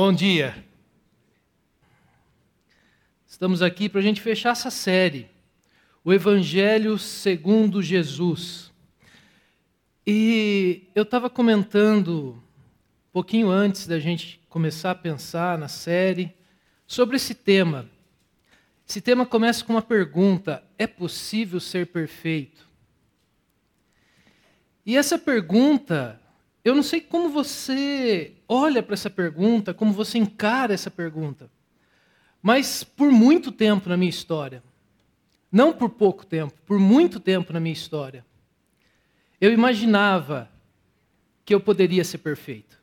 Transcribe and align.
Bom 0.00 0.12
dia. 0.12 0.64
Estamos 3.26 3.62
aqui 3.62 3.88
para 3.88 3.98
a 3.98 4.02
gente 4.02 4.20
fechar 4.20 4.50
essa 4.50 4.70
série, 4.70 5.28
o 6.04 6.12
Evangelho 6.12 6.96
segundo 6.96 7.82
Jesus. 7.82 8.72
E 10.06 10.84
eu 10.94 11.02
estava 11.02 11.28
comentando, 11.28 12.40
um 13.08 13.12
pouquinho 13.12 13.50
antes 13.50 13.88
da 13.88 13.98
gente 13.98 14.40
começar 14.48 14.92
a 14.92 14.94
pensar 14.94 15.58
na 15.58 15.66
série, 15.66 16.32
sobre 16.86 17.16
esse 17.16 17.34
tema. 17.34 17.90
Esse 18.88 19.00
tema 19.00 19.26
começa 19.26 19.64
com 19.64 19.72
uma 19.72 19.82
pergunta: 19.82 20.62
é 20.78 20.86
possível 20.86 21.58
ser 21.58 21.88
perfeito? 21.88 22.68
E 24.86 24.96
essa 24.96 25.18
pergunta 25.18 26.20
eu 26.68 26.74
não 26.74 26.82
sei 26.82 27.00
como 27.00 27.28
você 27.28 28.32
olha 28.46 28.82
para 28.82 28.94
essa 28.94 29.08
pergunta, 29.08 29.72
como 29.72 29.92
você 29.92 30.18
encara 30.18 30.74
essa 30.74 30.90
pergunta. 30.90 31.50
Mas 32.42 32.84
por 32.84 33.10
muito 33.10 33.50
tempo 33.50 33.88
na 33.88 33.96
minha 33.96 34.10
história, 34.10 34.62
não 35.50 35.72
por 35.72 35.90
pouco 35.90 36.26
tempo, 36.26 36.54
por 36.66 36.78
muito 36.78 37.18
tempo 37.18 37.52
na 37.52 37.60
minha 37.60 37.72
história, 37.72 38.24
eu 39.40 39.52
imaginava 39.52 40.50
que 41.44 41.54
eu 41.54 41.60
poderia 41.60 42.04
ser 42.04 42.18
perfeito. 42.18 42.78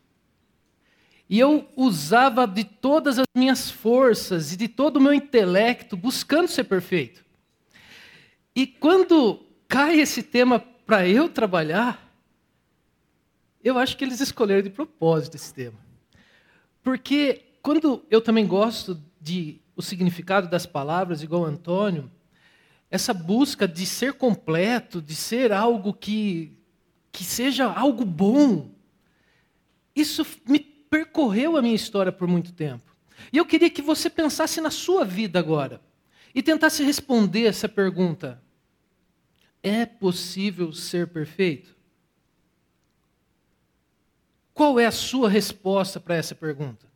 E 1.29 1.39
eu 1.39 1.67
usava 1.75 2.47
de 2.47 2.63
todas 2.63 3.19
as 3.19 3.25
minhas 3.35 3.69
forças 3.69 4.53
e 4.53 4.57
de 4.57 4.67
todo 4.67 4.97
o 4.97 5.01
meu 5.01 5.13
intelecto 5.13 5.97
buscando 5.97 6.47
ser 6.47 6.63
perfeito. 6.65 7.23
E 8.55 8.65
quando 8.65 9.45
cai 9.67 9.99
esse 9.99 10.21
tema 10.23 10.59
para 10.59 11.07
eu 11.07 11.27
trabalhar, 11.27 12.04
eu 13.65 13.79
acho 13.79 13.97
que 13.97 14.05
eles 14.05 14.21
escolheram 14.21 14.61
de 14.61 14.69
propósito 14.69 15.35
esse 15.35 15.51
tema. 15.51 15.79
Porque 16.83 17.41
quando 17.63 18.05
eu 18.11 18.21
também 18.21 18.45
gosto 18.45 19.01
de 19.19 19.59
o 19.75 19.81
significado 19.81 20.47
das 20.47 20.67
palavras, 20.67 21.23
igual 21.23 21.43
Antônio, 21.43 22.11
essa 22.91 23.11
busca 23.11 23.67
de 23.67 23.83
ser 23.87 24.13
completo, 24.13 25.01
de 25.01 25.15
ser 25.15 25.51
algo 25.51 25.91
que, 25.91 26.55
que 27.11 27.23
seja 27.23 27.65
algo 27.65 28.05
bom, 28.05 28.69
isso 29.95 30.23
me 30.47 30.59
percorreu 30.59 31.57
a 31.57 31.61
minha 31.61 31.73
história 31.73 32.11
por 32.11 32.27
muito 32.27 32.53
tempo. 32.53 32.95
E 33.33 33.37
eu 33.37 33.45
queria 33.47 33.71
que 33.71 33.81
você 33.81 34.11
pensasse 34.11 34.61
na 34.61 34.69
sua 34.69 35.03
vida 35.03 35.39
agora 35.39 35.81
e 36.35 36.43
tentasse 36.43 36.83
responder 36.83 37.45
essa 37.45 37.67
pergunta: 37.67 38.39
é 39.63 39.87
possível 39.87 40.71
ser 40.71 41.07
perfeito? 41.07 41.74
Qual 44.55 44.79
é 44.79 44.85
a 44.85 44.91
sua 44.91 45.27
resposta 45.29 45.99
para 45.99 46.15
essa 46.15 46.33
pergunta? 46.33 46.87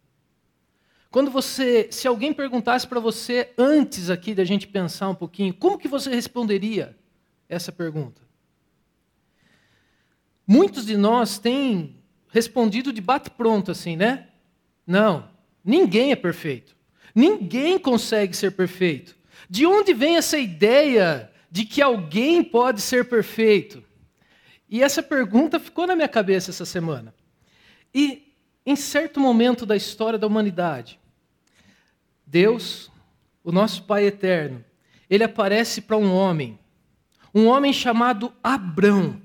Quando 1.12 1.30
você, 1.30 1.90
se 1.92 2.08
alguém 2.08 2.32
perguntasse 2.32 2.88
para 2.88 3.02
você 3.02 3.52
antes 3.58 4.10
aqui 4.10 4.34
da 4.34 4.46
gente 4.46 4.66
pensar 4.66 5.10
um 5.10 5.16
pouquinho, 5.16 5.54
como 5.54 5.78
que 5.78 5.88
você 5.90 6.10
responderia 6.10 6.98
essa 7.50 7.70
pergunta? 7.70 8.22
Muitos 10.48 10.86
de 10.86 10.96
nós 10.96 11.38
têm 11.38 11.98
respondido 12.30 12.94
de 12.94 13.02
bate 13.02 13.30
pronto 13.30 13.72
assim, 13.72 13.98
né? 13.98 14.30
Não, 14.88 15.30
ninguém 15.64 16.14
é 16.14 16.16
perfeito. 16.16 16.78
Ninguém 17.14 17.78
consegue 17.78 18.38
ser 18.38 18.54
perfeito. 18.54 19.18
De 19.50 19.66
onde 19.66 19.94
vem 19.94 20.16
essa 20.16 20.38
ideia 20.38 21.30
de 21.52 21.66
que 21.66 21.82
alguém 21.82 22.42
pode 22.42 22.80
ser 22.80 23.10
perfeito? 23.10 23.84
E 24.70 24.82
essa 24.82 25.04
pergunta 25.04 25.60
ficou 25.60 25.86
na 25.86 25.96
minha 25.96 26.08
cabeça 26.08 26.52
essa 26.52 26.66
semana. 26.66 27.14
E 27.94 28.34
em 28.66 28.76
certo 28.76 29.20
momento 29.20 29.66
da 29.66 29.76
história 29.76 30.20
da 30.20 30.28
humanidade, 30.28 31.00
Deus, 32.26 32.92
o 33.44 33.52
nosso 33.52 33.84
Pai 33.84 34.06
eterno, 34.06 34.64
ele 35.09 35.23
aparece 35.23 35.81
para 35.81 35.98
um 35.98 36.14
homem, 36.14 36.59
um 37.34 37.48
homem 37.48 37.73
chamado 37.73 38.31
Abrão. 38.44 39.19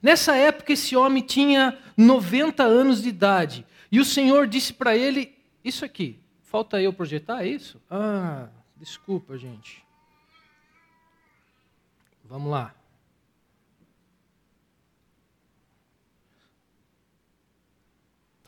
Nessa 0.00 0.36
época, 0.36 0.72
esse 0.72 0.94
homem 0.94 1.22
tinha 1.22 1.76
90 1.96 2.62
anos 2.62 3.02
de 3.02 3.08
idade. 3.08 3.66
E 3.90 3.98
o 3.98 4.04
Senhor 4.04 4.46
disse 4.46 4.72
para 4.72 4.96
ele: 4.96 5.36
Isso 5.64 5.84
aqui, 5.84 6.20
falta 6.42 6.80
eu 6.80 6.92
projetar 6.92 7.44
é 7.44 7.48
isso? 7.48 7.80
Ah, 7.90 8.48
desculpa, 8.76 9.36
gente. 9.36 9.84
Vamos 12.24 12.50
lá. 12.50 12.72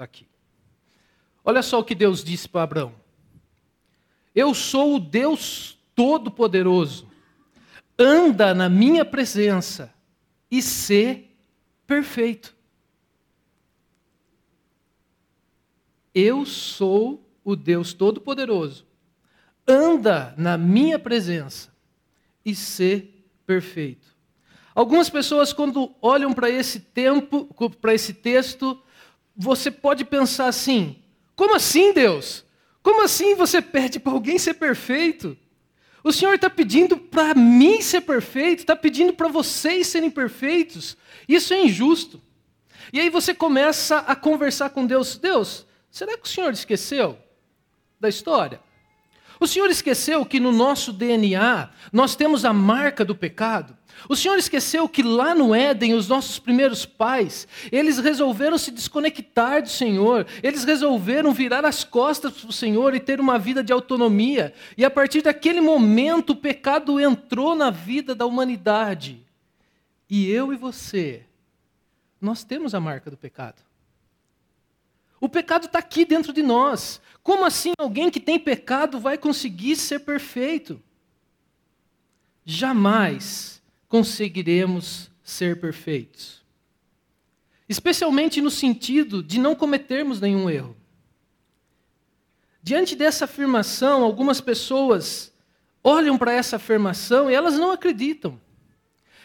Aqui. 0.04 0.26
Olha 1.44 1.62
só 1.62 1.80
o 1.80 1.84
que 1.84 1.94
Deus 1.94 2.22
disse 2.22 2.48
para 2.48 2.62
Abraão: 2.62 2.94
Eu 4.34 4.54
sou 4.54 4.96
o 4.96 5.00
Deus 5.00 5.78
Todo-Poderoso. 5.94 7.08
Anda 7.98 8.54
na 8.54 8.68
minha 8.68 9.04
presença 9.04 9.92
e 10.50 10.62
sê 10.62 11.24
perfeito. 11.86 12.54
Eu 16.14 16.44
sou 16.44 17.26
o 17.44 17.56
Deus 17.56 17.92
Todo-Poderoso. 17.92 18.86
Anda 19.66 20.34
na 20.36 20.58
minha 20.58 20.98
presença 20.98 21.72
e 22.44 22.54
sê 22.54 23.08
perfeito. 23.46 24.12
Algumas 24.74 25.10
pessoas, 25.10 25.52
quando 25.52 25.94
olham 26.00 26.32
para 26.32 26.48
esse 26.48 26.80
tempo, 26.80 27.46
para 27.80 27.94
esse 27.94 28.14
texto, 28.14 28.82
você 29.36 29.70
pode 29.70 30.04
pensar 30.04 30.46
assim: 30.46 31.02
como 31.34 31.54
assim, 31.54 31.92
Deus? 31.92 32.44
Como 32.82 33.02
assim 33.02 33.34
você 33.34 33.62
pede 33.62 34.00
para 34.00 34.12
alguém 34.12 34.38
ser 34.38 34.54
perfeito? 34.54 35.36
O 36.04 36.12
Senhor 36.12 36.34
está 36.34 36.50
pedindo 36.50 36.96
para 36.96 37.34
mim 37.34 37.80
ser 37.80 38.00
perfeito, 38.00 38.60
está 38.60 38.74
pedindo 38.74 39.12
para 39.12 39.28
vocês 39.28 39.86
serem 39.86 40.10
perfeitos. 40.10 40.96
Isso 41.28 41.54
é 41.54 41.64
injusto. 41.64 42.20
E 42.92 43.00
aí 43.00 43.08
você 43.08 43.32
começa 43.32 43.98
a 43.98 44.16
conversar 44.16 44.70
com 44.70 44.84
Deus: 44.84 45.16
Deus, 45.16 45.66
será 45.90 46.18
que 46.18 46.26
o 46.26 46.30
Senhor 46.30 46.52
esqueceu 46.52 47.16
da 48.00 48.08
história? 48.08 48.60
O 49.42 49.46
Senhor 49.48 49.68
esqueceu 49.70 50.24
que 50.24 50.38
no 50.38 50.52
nosso 50.52 50.92
DNA 50.92 51.68
nós 51.92 52.14
temos 52.14 52.44
a 52.44 52.52
marca 52.52 53.04
do 53.04 53.12
pecado? 53.12 53.76
O 54.08 54.14
Senhor 54.14 54.38
esqueceu 54.38 54.88
que 54.88 55.02
lá 55.02 55.34
no 55.34 55.52
Éden, 55.52 55.94
os 55.94 56.06
nossos 56.06 56.38
primeiros 56.38 56.86
pais, 56.86 57.48
eles 57.72 57.98
resolveram 57.98 58.56
se 58.56 58.70
desconectar 58.70 59.60
do 59.60 59.68
Senhor, 59.68 60.28
eles 60.44 60.62
resolveram 60.62 61.32
virar 61.32 61.64
as 61.64 61.82
costas 61.82 62.34
para 62.34 62.50
o 62.50 62.52
Senhor 62.52 62.94
e 62.94 63.00
ter 63.00 63.18
uma 63.18 63.36
vida 63.36 63.64
de 63.64 63.72
autonomia. 63.72 64.54
E 64.78 64.84
a 64.84 64.90
partir 64.90 65.22
daquele 65.22 65.60
momento, 65.60 66.30
o 66.30 66.36
pecado 66.36 67.00
entrou 67.00 67.56
na 67.56 67.68
vida 67.68 68.14
da 68.14 68.24
humanidade. 68.24 69.26
E 70.08 70.30
eu 70.30 70.52
e 70.52 70.56
você, 70.56 71.24
nós 72.20 72.44
temos 72.44 72.76
a 72.76 72.80
marca 72.80 73.10
do 73.10 73.16
pecado. 73.16 73.60
O 75.22 75.28
pecado 75.28 75.66
está 75.66 75.78
aqui 75.78 76.04
dentro 76.04 76.32
de 76.32 76.42
nós. 76.42 77.00
Como 77.22 77.44
assim 77.44 77.72
alguém 77.78 78.10
que 78.10 78.18
tem 78.18 78.38
pecado 78.38 78.98
vai 78.98 79.16
conseguir 79.16 79.76
ser 79.76 80.00
perfeito? 80.00 80.82
Jamais 82.44 83.62
conseguiremos 83.88 85.10
ser 85.22 85.60
perfeitos. 85.60 86.42
Especialmente 87.68 88.40
no 88.40 88.50
sentido 88.50 89.22
de 89.22 89.38
não 89.38 89.54
cometermos 89.54 90.20
nenhum 90.20 90.50
erro. 90.50 90.76
Diante 92.62 92.96
dessa 92.96 93.24
afirmação, 93.24 94.02
algumas 94.02 94.40
pessoas 94.40 95.32
olham 95.82 96.18
para 96.18 96.32
essa 96.32 96.56
afirmação 96.56 97.30
e 97.30 97.34
elas 97.34 97.58
não 97.58 97.70
acreditam. 97.72 98.40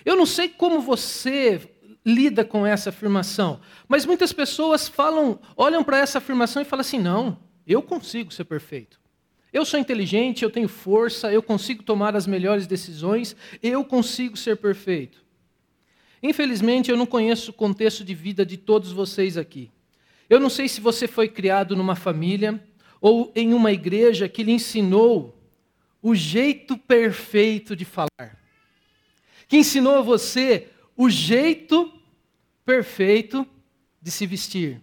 Eu 0.05 0.15
não 0.15 0.25
sei 0.25 0.49
como 0.49 0.79
você 0.79 1.69
lida 2.05 2.45
com 2.45 2.65
essa 2.65 2.89
afirmação, 2.89 3.59
mas 3.87 4.05
muitas 4.05 4.31
pessoas 4.31 4.87
falam, 4.87 5.39
olham 5.55 5.83
para 5.83 5.97
essa 5.97 6.19
afirmação 6.19 6.61
e 6.61 6.65
falam 6.65 6.81
assim: 6.81 6.99
não, 6.99 7.37
eu 7.67 7.81
consigo 7.81 8.31
ser 8.31 8.45
perfeito. 8.45 8.99
Eu 9.51 9.65
sou 9.65 9.79
inteligente, 9.79 10.43
eu 10.43 10.49
tenho 10.49 10.67
força, 10.67 11.31
eu 11.31 11.41
consigo 11.41 11.83
tomar 11.83 12.15
as 12.15 12.27
melhores 12.27 12.67
decisões, 12.67 13.35
eu 13.61 13.83
consigo 13.83 14.37
ser 14.37 14.57
perfeito. 14.57 15.23
Infelizmente, 16.21 16.89
eu 16.89 16.97
não 16.97 17.05
conheço 17.05 17.51
o 17.51 17.53
contexto 17.53 18.03
de 18.03 18.13
vida 18.13 18.45
de 18.45 18.57
todos 18.57 18.91
vocês 18.91 19.37
aqui. 19.37 19.71
Eu 20.29 20.39
não 20.39 20.49
sei 20.49 20.67
se 20.67 20.81
você 20.81 21.07
foi 21.07 21.27
criado 21.27 21.75
numa 21.75 21.95
família 21.95 22.61
ou 22.99 23.31
em 23.35 23.53
uma 23.53 23.71
igreja 23.71 24.27
que 24.27 24.43
lhe 24.43 24.51
ensinou 24.51 25.37
o 26.01 26.13
jeito 26.13 26.77
perfeito 26.77 27.75
de 27.75 27.85
falar, 27.85 28.39
que 29.47 29.57
ensinou 29.57 29.95
a 29.95 30.01
você 30.01 30.67
o 30.95 31.09
jeito 31.09 31.91
perfeito 32.65 33.47
de 34.01 34.11
se 34.11 34.25
vestir, 34.25 34.81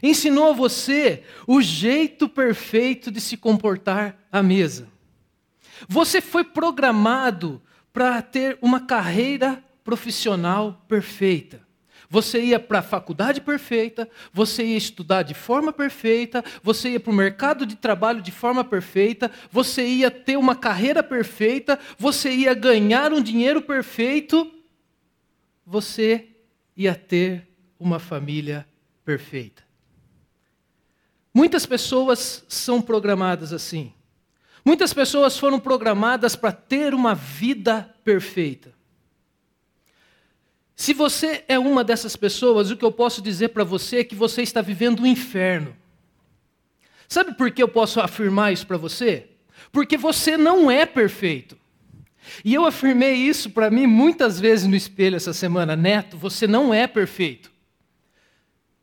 Ensinou 0.00 0.50
a 0.50 0.54
você 0.54 1.24
o 1.46 1.60
jeito 1.60 2.28
perfeito 2.28 3.10
de 3.10 3.20
se 3.20 3.36
comportar 3.36 4.16
à 4.30 4.42
mesa. 4.42 4.88
Você 5.88 6.20
foi 6.20 6.44
programado 6.44 7.60
para 7.92 8.22
ter 8.22 8.56
uma 8.62 8.80
carreira 8.80 9.62
profissional 9.84 10.84
perfeita. 10.88 11.60
você 12.12 12.42
ia 12.42 12.60
para 12.60 12.80
a 12.80 12.82
faculdade 12.82 13.40
perfeita, 13.40 14.06
você 14.34 14.62
ia 14.62 14.76
estudar 14.76 15.22
de 15.22 15.32
forma 15.32 15.72
perfeita, 15.72 16.44
você 16.62 16.90
ia 16.90 17.00
para 17.00 17.10
o 17.10 17.14
mercado 17.14 17.64
de 17.64 17.74
trabalho 17.74 18.20
de 18.20 18.30
forma 18.30 18.62
perfeita, 18.62 19.30
você 19.50 19.82
ia 19.86 20.10
ter 20.10 20.36
uma 20.36 20.54
carreira 20.54 21.02
perfeita, 21.02 21.78
você 21.98 22.30
ia 22.30 22.52
ganhar 22.52 23.14
um 23.14 23.22
dinheiro 23.22 23.62
perfeito, 23.62 24.52
você 25.64 26.28
ia 26.76 26.94
ter 26.94 27.48
uma 27.80 27.98
família 27.98 28.68
perfeita. 29.06 29.61
Muitas 31.34 31.64
pessoas 31.64 32.44
são 32.48 32.80
programadas 32.80 33.52
assim. 33.52 33.92
Muitas 34.64 34.92
pessoas 34.92 35.38
foram 35.38 35.58
programadas 35.58 36.36
para 36.36 36.52
ter 36.52 36.94
uma 36.94 37.14
vida 37.14 37.92
perfeita. 38.04 38.72
Se 40.76 40.92
você 40.92 41.44
é 41.48 41.58
uma 41.58 41.82
dessas 41.82 42.16
pessoas, 42.16 42.70
o 42.70 42.76
que 42.76 42.84
eu 42.84 42.92
posso 42.92 43.22
dizer 43.22 43.48
para 43.48 43.64
você 43.64 43.98
é 43.98 44.04
que 44.04 44.14
você 44.14 44.42
está 44.42 44.60
vivendo 44.60 45.00
o 45.00 45.02
um 45.02 45.06
inferno. 45.06 45.76
Sabe 47.08 47.34
por 47.34 47.50
que 47.50 47.62
eu 47.62 47.68
posso 47.68 48.00
afirmar 48.00 48.52
isso 48.52 48.66
para 48.66 48.76
você? 48.76 49.28
Porque 49.70 49.96
você 49.96 50.36
não 50.36 50.70
é 50.70 50.86
perfeito. 50.86 51.56
E 52.44 52.54
eu 52.54 52.64
afirmei 52.64 53.14
isso 53.14 53.50
para 53.50 53.70
mim 53.70 53.86
muitas 53.86 54.38
vezes 54.38 54.66
no 54.66 54.76
espelho 54.76 55.16
essa 55.16 55.32
semana, 55.32 55.74
Neto, 55.76 56.16
você 56.16 56.46
não 56.46 56.72
é 56.72 56.86
perfeito. 56.86 57.52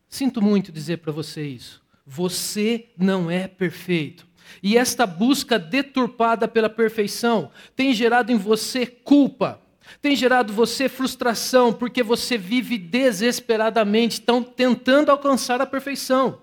Sinto 0.07 0.41
muito 0.41 0.71
dizer 0.71 0.97
para 0.97 1.11
você 1.11 1.45
isso. 1.45 1.81
Você 2.11 2.87
não 2.97 3.29
é 3.29 3.47
perfeito. 3.47 4.25
E 4.63 4.75
esta 4.75 5.05
busca 5.05 5.59
deturpada 5.59 6.47
pela 6.47 6.67
perfeição 6.67 7.51
tem 7.75 7.93
gerado 7.93 8.31
em 8.31 8.35
você 8.35 8.87
culpa, 8.87 9.61
tem 10.01 10.15
gerado 10.15 10.51
você 10.51 10.89
frustração, 10.89 11.71
porque 11.71 12.01
você 12.01 12.35
vive 12.35 12.79
desesperadamente 12.79 14.21
tão, 14.21 14.41
tentando 14.41 15.11
alcançar 15.11 15.61
a 15.61 15.67
perfeição. 15.67 16.41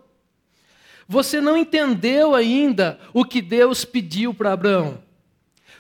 Você 1.09 1.41
não 1.41 1.57
entendeu 1.57 2.37
ainda 2.37 3.01
o 3.13 3.25
que 3.25 3.43
Deus 3.43 3.85
pediu 3.85 4.33
para 4.33 4.53
Abraão. 4.53 5.03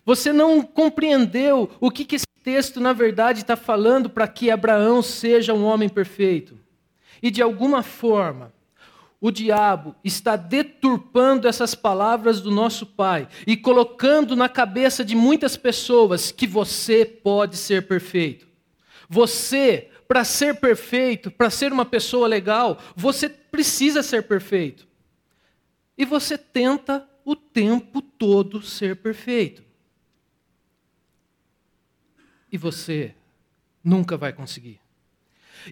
Você 0.05 0.33
não 0.33 0.63
compreendeu 0.63 1.71
o 1.79 1.93
que, 1.93 2.05
que 2.05 2.17
esse 2.17 2.27
texto, 2.43 2.81
na 2.81 2.93
verdade, 2.93 3.43
está 3.43 3.55
falando 3.55 4.11
para 4.11 4.27
que 4.27 4.51
Abraão 4.51 5.01
seja 5.01 5.55
um 5.55 5.65
homem 5.65 5.89
perfeito. 5.89 6.59
E 7.23 7.31
de 7.31 7.41
alguma 7.41 7.85
forma, 7.85 8.53
o 9.27 9.33
diabo 9.33 9.97
está 10.05 10.37
deturpando 10.37 11.49
essas 11.49 11.75
palavras 11.75 12.41
do 12.41 12.49
nosso 12.49 12.87
Pai 12.87 13.27
e 13.45 13.57
colocando 13.57 14.37
na 14.37 14.49
cabeça 14.49 15.05
de 15.05 15.17
muitas 15.17 15.57
pessoas 15.57 16.31
que 16.31 16.47
você 16.47 17.05
pode 17.05 17.57
ser 17.57 17.89
perfeito. 17.89 18.47
Você, 19.09 19.91
para 20.07 20.23
ser 20.23 20.61
perfeito, 20.61 21.29
para 21.29 21.51
ser 21.51 21.73
uma 21.73 21.85
pessoa 21.85 22.29
legal, 22.29 22.79
você 22.95 23.29
precisa 23.29 24.01
ser 24.01 24.23
perfeito. 24.29 24.87
E 25.99 26.05
você 26.05 26.39
tenta 26.39 27.05
o 27.25 27.35
tempo 27.35 28.01
todo 28.01 28.63
ser 28.63 28.95
perfeito. 28.95 29.65
E 32.53 32.57
você 32.57 33.13
nunca 33.83 34.17
vai 34.17 34.33
conseguir. 34.33 34.86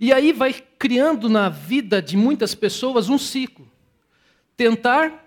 E 0.01 0.13
aí 0.13 0.33
vai 0.33 0.53
criando 0.79 1.29
na 1.29 1.49
vida 1.49 2.03
de 2.03 2.17
muitas 2.17 2.55
pessoas 2.55 3.09
um 3.09 3.19
ciclo. 3.19 3.71
Tentar, 4.57 5.25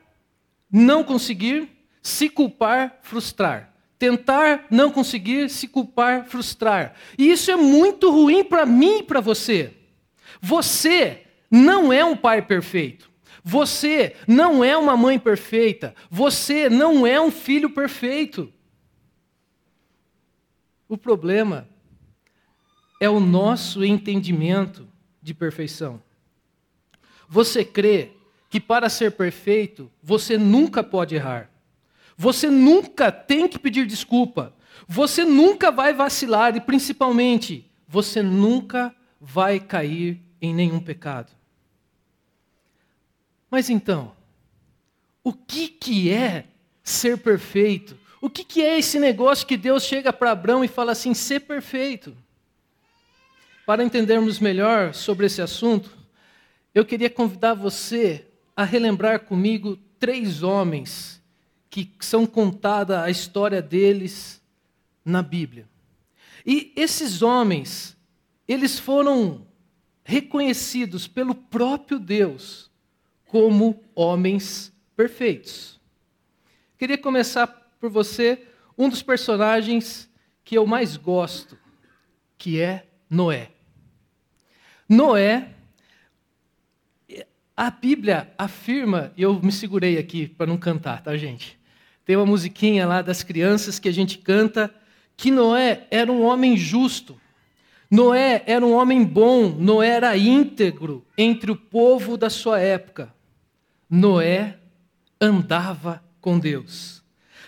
não 0.71 1.03
conseguir, 1.03 1.69
se 2.01 2.29
culpar, 2.29 2.99
frustrar. 3.01 3.73
Tentar, 3.97 4.65
não 4.69 4.91
conseguir, 4.91 5.49
se 5.49 5.67
culpar, 5.67 6.25
frustrar. 6.25 6.93
E 7.17 7.31
isso 7.31 7.49
é 7.49 7.55
muito 7.55 8.11
ruim 8.11 8.43
para 8.43 8.65
mim 8.65 8.99
e 8.99 9.03
para 9.03 9.19
você. 9.19 9.73
Você 10.41 11.23
não 11.49 11.91
é 11.91 12.05
um 12.05 12.15
pai 12.15 12.41
perfeito. 12.41 13.09
Você 13.43 14.15
não 14.27 14.63
é 14.63 14.77
uma 14.77 14.97
mãe 14.97 15.17
perfeita. 15.17 15.95
Você 16.11 16.69
não 16.69 17.07
é 17.07 17.19
um 17.19 17.31
filho 17.31 17.69
perfeito. 17.69 18.53
O 20.87 20.97
problema 20.97 21.67
é 22.99 23.09
o 23.09 23.19
nosso 23.19 23.83
entendimento 23.83 24.87
de 25.21 25.33
perfeição. 25.33 26.01
Você 27.27 27.63
crê 27.63 28.11
que 28.49 28.59
para 28.59 28.89
ser 28.89 29.11
perfeito, 29.11 29.91
você 30.01 30.37
nunca 30.37 30.83
pode 30.83 31.15
errar. 31.15 31.49
Você 32.15 32.49
nunca 32.49 33.11
tem 33.11 33.47
que 33.47 33.59
pedir 33.59 33.85
desculpa. 33.85 34.53
Você 34.87 35.23
nunca 35.23 35.71
vai 35.71 35.93
vacilar 35.93 36.55
e, 36.55 36.61
principalmente, 36.61 37.69
você 37.87 38.21
nunca 38.21 38.95
vai 39.19 39.59
cair 39.59 40.21
em 40.41 40.53
nenhum 40.53 40.79
pecado. 40.79 41.31
Mas 43.49 43.69
então, 43.69 44.13
o 45.23 45.33
que, 45.33 45.67
que 45.67 46.11
é 46.11 46.45
ser 46.83 47.17
perfeito? 47.17 47.97
O 48.21 48.29
que, 48.29 48.43
que 48.43 48.61
é 48.61 48.77
esse 48.77 48.99
negócio 48.99 49.45
que 49.45 49.57
Deus 49.57 49.83
chega 49.83 50.11
para 50.11 50.31
Abraão 50.31 50.63
e 50.63 50.67
fala 50.67 50.91
assim: 50.93 51.13
ser 51.13 51.41
perfeito? 51.41 52.15
Para 53.67 53.83
entendermos 53.83 54.39
melhor 54.39 54.93
sobre 54.93 55.25
esse 55.25 55.41
assunto, 55.41 55.91
eu 56.73 56.85
queria 56.85 57.09
convidar 57.09 57.53
você 57.53 58.25
a 58.55 58.63
relembrar 58.63 59.25
comigo 59.25 59.77
três 59.99 60.41
homens 60.41 61.21
que 61.69 61.91
são 61.99 62.25
contada 62.25 63.03
a 63.03 63.09
história 63.09 63.61
deles 63.61 64.41
na 65.03 65.21
Bíblia. 65.21 65.67
E 66.45 66.71
esses 66.77 67.21
homens, 67.21 67.97
eles 68.47 68.79
foram 68.79 69.45
reconhecidos 70.01 71.05
pelo 71.05 71.35
próprio 71.35 71.99
Deus 71.99 72.71
como 73.25 73.83
homens 73.93 74.71
perfeitos. 74.95 75.77
Queria 76.77 76.97
começar 76.97 77.47
por 77.81 77.89
você 77.89 78.47
um 78.77 78.87
dos 78.87 79.03
personagens 79.03 80.09
que 80.45 80.57
eu 80.57 80.65
mais 80.65 80.95
gosto, 80.95 81.59
que 82.37 82.61
é 82.61 82.87
Noé. 83.09 83.56
Noé, 84.89 85.49
a 87.55 87.71
Bíblia 87.71 88.31
afirma, 88.37 89.11
e 89.17 89.23
eu 89.23 89.41
me 89.41 89.51
segurei 89.51 89.97
aqui 89.97 90.27
para 90.27 90.45
não 90.45 90.57
cantar, 90.57 91.01
tá, 91.01 91.17
gente? 91.17 91.59
Tem 92.05 92.15
uma 92.15 92.25
musiquinha 92.25 92.85
lá 92.85 93.01
das 93.01 93.23
crianças 93.23 93.79
que 93.79 93.89
a 93.89 93.91
gente 93.91 94.19
canta, 94.19 94.73
que 95.17 95.31
Noé 95.31 95.87
era 95.89 96.11
um 96.11 96.23
homem 96.23 96.55
justo. 96.55 97.19
Noé 97.89 98.43
era 98.45 98.65
um 98.65 98.73
homem 98.73 99.03
bom, 99.03 99.49
Noé 99.49 99.89
era 99.89 100.17
íntegro 100.17 101.05
entre 101.17 101.51
o 101.51 101.55
povo 101.55 102.15
da 102.15 102.29
sua 102.29 102.59
época. 102.59 103.13
Noé 103.89 104.57
andava 105.19 106.03
com 106.21 106.37
Deus. 106.37 107.03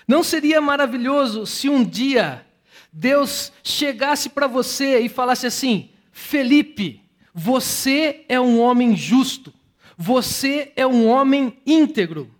Não 0.07 0.23
seria 0.23 0.59
maravilhoso 0.59 1.45
se 1.45 1.69
um 1.69 1.83
dia 1.83 2.45
Deus 2.91 3.51
chegasse 3.63 4.29
para 4.29 4.47
você 4.47 4.99
e 4.99 5.07
falasse 5.09 5.45
assim: 5.45 5.89
Felipe, 6.11 7.03
você 7.33 8.25
é 8.27 8.39
um 8.39 8.59
homem 8.59 8.95
justo. 8.95 9.53
Você 9.97 10.71
é 10.75 10.87
um 10.87 11.07
homem 11.07 11.57
íntegro. 11.65 12.33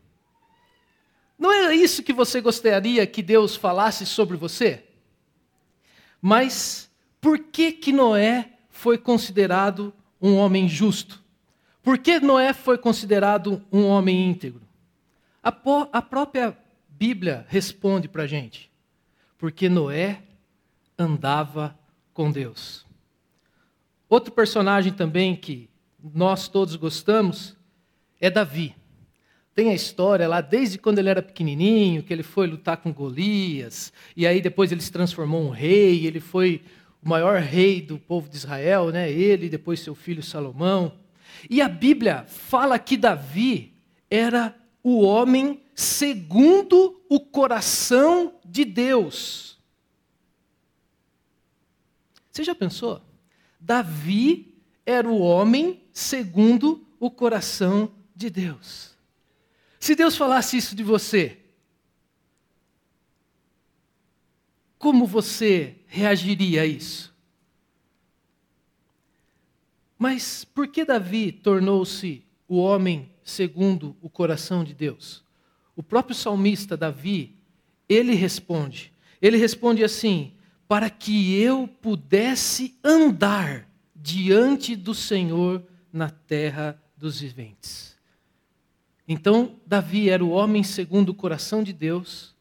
Não 1.38 1.52
é 1.52 1.76
isso 1.76 2.04
que 2.04 2.14
você 2.14 2.42
gostaria 2.42 3.06
que 3.08 3.22
Deus 3.22 3.56
falasse 3.56 4.06
sobre 4.06 4.36
você? 4.36 4.84
Mas 6.22 6.90
por 7.22 7.40
que 7.40 7.72
que 7.72 7.92
Noé 7.92 8.54
foi 8.70 8.98
considerado 8.98 9.94
um 10.22 10.36
homem 10.36 10.68
justo? 10.68 11.22
Por 11.82 11.98
que 11.98 12.20
Noé 12.20 12.54
foi 12.54 12.78
considerado 12.78 13.64
um 13.72 13.86
homem 13.86 14.30
íntegro? 14.30 14.62
A, 15.42 15.54
a 15.94 16.02
própria 16.02 16.58
Bíblia 16.90 17.46
responde 17.48 18.08
para 18.10 18.24
a 18.24 18.28
gente. 18.28 18.70
Porque 19.38 19.70
Noé 19.70 20.22
andava 20.98 21.78
com 22.14 22.30
Deus. 22.30 22.89
Outro 24.10 24.34
personagem 24.34 24.92
também 24.92 25.36
que 25.36 25.70
nós 26.14 26.48
todos 26.48 26.76
gostamos 26.76 27.56
é 28.20 28.30
Davi. 28.30 28.76
Tem 29.54 29.70
a 29.70 29.76
história 29.76 30.28
lá 30.28 30.42
desde 30.42 30.78
quando 30.78 31.00
ele 31.00 31.10
era 31.10 31.22
pequenininho, 31.22 32.02
que 32.02 32.12
ele 32.12 32.24
foi 32.24 32.48
lutar 32.48 32.78
com 32.78 32.94
Golias, 32.94 33.94
e 34.16 34.26
aí 34.26 34.42
depois 34.42 34.72
ele 34.72 34.82
se 34.82 34.92
transformou 34.92 35.42
um 35.42 35.50
rei, 35.50 36.08
ele 36.08 36.20
foi 36.20 36.64
o 37.04 37.10
maior 37.10 37.40
rei 37.40 37.82
do 37.82 38.00
povo 38.00 38.30
de 38.30 38.38
Israel, 38.38 38.90
né? 38.90 39.12
Ele 39.12 39.46
e 39.46 39.50
depois 39.50 39.80
seu 39.80 39.94
filho 39.94 40.24
Salomão. 40.24 40.94
E 41.50 41.62
a 41.62 41.70
Bíblia 41.70 42.26
fala 42.28 42.80
que 42.80 42.98
Davi 42.98 43.74
era 44.10 44.56
o 44.84 45.02
homem 45.02 45.62
segundo 45.76 47.02
o 47.10 47.20
coração 47.20 48.34
de 48.44 48.66
Deus. 48.66 49.58
Você 52.32 52.44
já 52.44 52.56
pensou? 52.56 53.02
Davi 53.60 54.56
era 54.86 55.08
o 55.08 55.20
homem 55.20 55.84
segundo 55.92 56.86
o 57.00 57.12
coração 57.12 57.92
de 58.16 58.30
Deus. 58.30 58.98
Se 59.80 59.96
Deus 59.96 60.16
falasse 60.16 60.58
isso 60.58 60.76
de 60.76 60.84
você, 60.84 61.38
como 64.78 65.06
você 65.06 65.76
reagiria 65.88 66.62
a 66.62 66.66
isso? 66.66 67.14
Mas 69.98 70.46
por 70.46 70.68
que 70.70 70.86
Davi 70.86 71.32
tornou-se 71.32 72.24
o 72.48 72.58
homem 72.58 73.12
segundo 73.22 73.96
o 74.02 74.10
coração 74.10 74.64
de 74.64 74.74
Deus? 74.74 75.24
O 75.76 75.84
próprio 75.84 76.16
salmista 76.16 76.78
Davi, 76.78 77.36
ele 77.88 78.14
responde. 78.14 78.94
Ele 79.22 79.38
responde 79.38 79.84
assim: 79.84 80.34
para 80.70 80.88
que 80.88 81.34
eu 81.34 81.68
pudesse 81.68 82.78
andar 82.84 83.68
diante 83.96 84.76
do 84.76 84.94
Senhor 84.94 85.64
na 85.92 86.12
terra 86.12 86.80
dos 86.96 87.20
viventes. 87.20 87.98
Então, 89.08 89.56
Davi 89.66 90.12
era 90.12 90.24
o 90.24 90.30
homem 90.30 90.62
segundo 90.62 91.10
o 91.10 91.16
coração 91.16 91.64
de 91.64 91.74
Deus, 91.74 92.36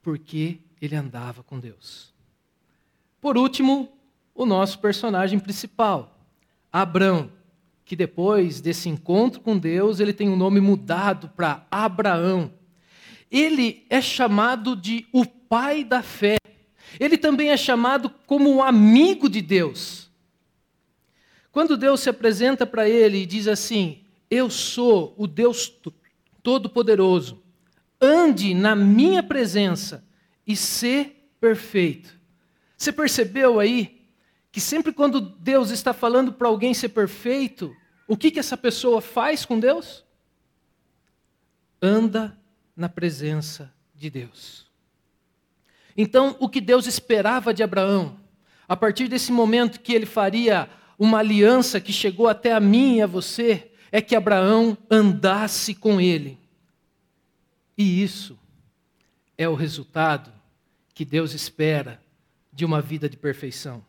porque 0.00 0.60
ele 0.80 0.94
andava 0.94 1.42
com 1.42 1.58
Deus. 1.58 2.14
Por 3.20 3.36
último, 3.36 3.92
o 4.32 4.46
nosso 4.46 4.78
personagem 4.78 5.40
principal, 5.40 6.20
Abrão, 6.72 7.32
que 7.84 7.96
depois 7.96 8.60
desse 8.60 8.88
encontro 8.88 9.40
com 9.40 9.58
Deus, 9.58 9.98
ele 9.98 10.12
tem 10.12 10.28
um 10.28 10.36
nome 10.36 10.60
mudado 10.60 11.28
para 11.30 11.66
Abraão. 11.68 12.52
Ele 13.28 13.84
é 13.90 14.00
chamado 14.00 14.76
de 14.76 15.04
o 15.12 15.26
pai 15.26 15.82
da 15.82 16.00
fé. 16.00 16.39
Ele 16.98 17.16
também 17.16 17.50
é 17.50 17.56
chamado 17.56 18.10
como 18.26 18.54
o 18.54 18.62
amigo 18.62 19.28
de 19.28 19.40
Deus. 19.40 20.10
Quando 21.52 21.76
Deus 21.76 22.00
se 22.00 22.08
apresenta 22.08 22.66
para 22.66 22.88
ele 22.88 23.18
e 23.18 23.26
diz 23.26 23.46
assim: 23.48 24.04
Eu 24.30 24.48
sou 24.50 25.14
o 25.16 25.26
Deus 25.26 25.72
Todo-Poderoso, 26.42 27.42
ande 28.00 28.54
na 28.54 28.74
minha 28.74 29.22
presença 29.22 30.04
e 30.46 30.56
ser 30.56 31.30
perfeito. 31.40 32.18
Você 32.76 32.92
percebeu 32.92 33.60
aí 33.60 34.00
que 34.52 34.60
sempre 34.60 34.92
quando 34.92 35.20
Deus 35.20 35.70
está 35.70 35.92
falando 35.92 36.32
para 36.32 36.48
alguém 36.48 36.74
ser 36.74 36.88
perfeito, 36.88 37.74
o 38.08 38.16
que, 38.16 38.30
que 38.30 38.40
essa 38.40 38.56
pessoa 38.56 39.00
faz 39.00 39.44
com 39.44 39.60
Deus? 39.60 40.04
Anda 41.80 42.36
na 42.74 42.88
presença 42.88 43.72
de 43.94 44.10
Deus. 44.10 44.69
Então, 45.96 46.36
o 46.38 46.48
que 46.48 46.60
Deus 46.60 46.86
esperava 46.86 47.52
de 47.52 47.62
Abraão, 47.62 48.18
a 48.68 48.76
partir 48.76 49.08
desse 49.08 49.32
momento 49.32 49.80
que 49.80 49.92
ele 49.92 50.06
faria 50.06 50.68
uma 50.98 51.18
aliança 51.18 51.80
que 51.80 51.92
chegou 51.92 52.28
até 52.28 52.52
a 52.52 52.60
mim 52.60 52.96
e 52.96 53.02
a 53.02 53.06
você, 53.06 53.70
é 53.90 54.00
que 54.00 54.14
Abraão 54.14 54.76
andasse 54.90 55.74
com 55.74 56.00
ele. 56.00 56.38
E 57.76 58.02
isso 58.02 58.38
é 59.36 59.48
o 59.48 59.54
resultado 59.54 60.32
que 60.94 61.04
Deus 61.04 61.32
espera 61.32 62.00
de 62.52 62.64
uma 62.64 62.80
vida 62.80 63.08
de 63.08 63.16
perfeição. 63.16 63.82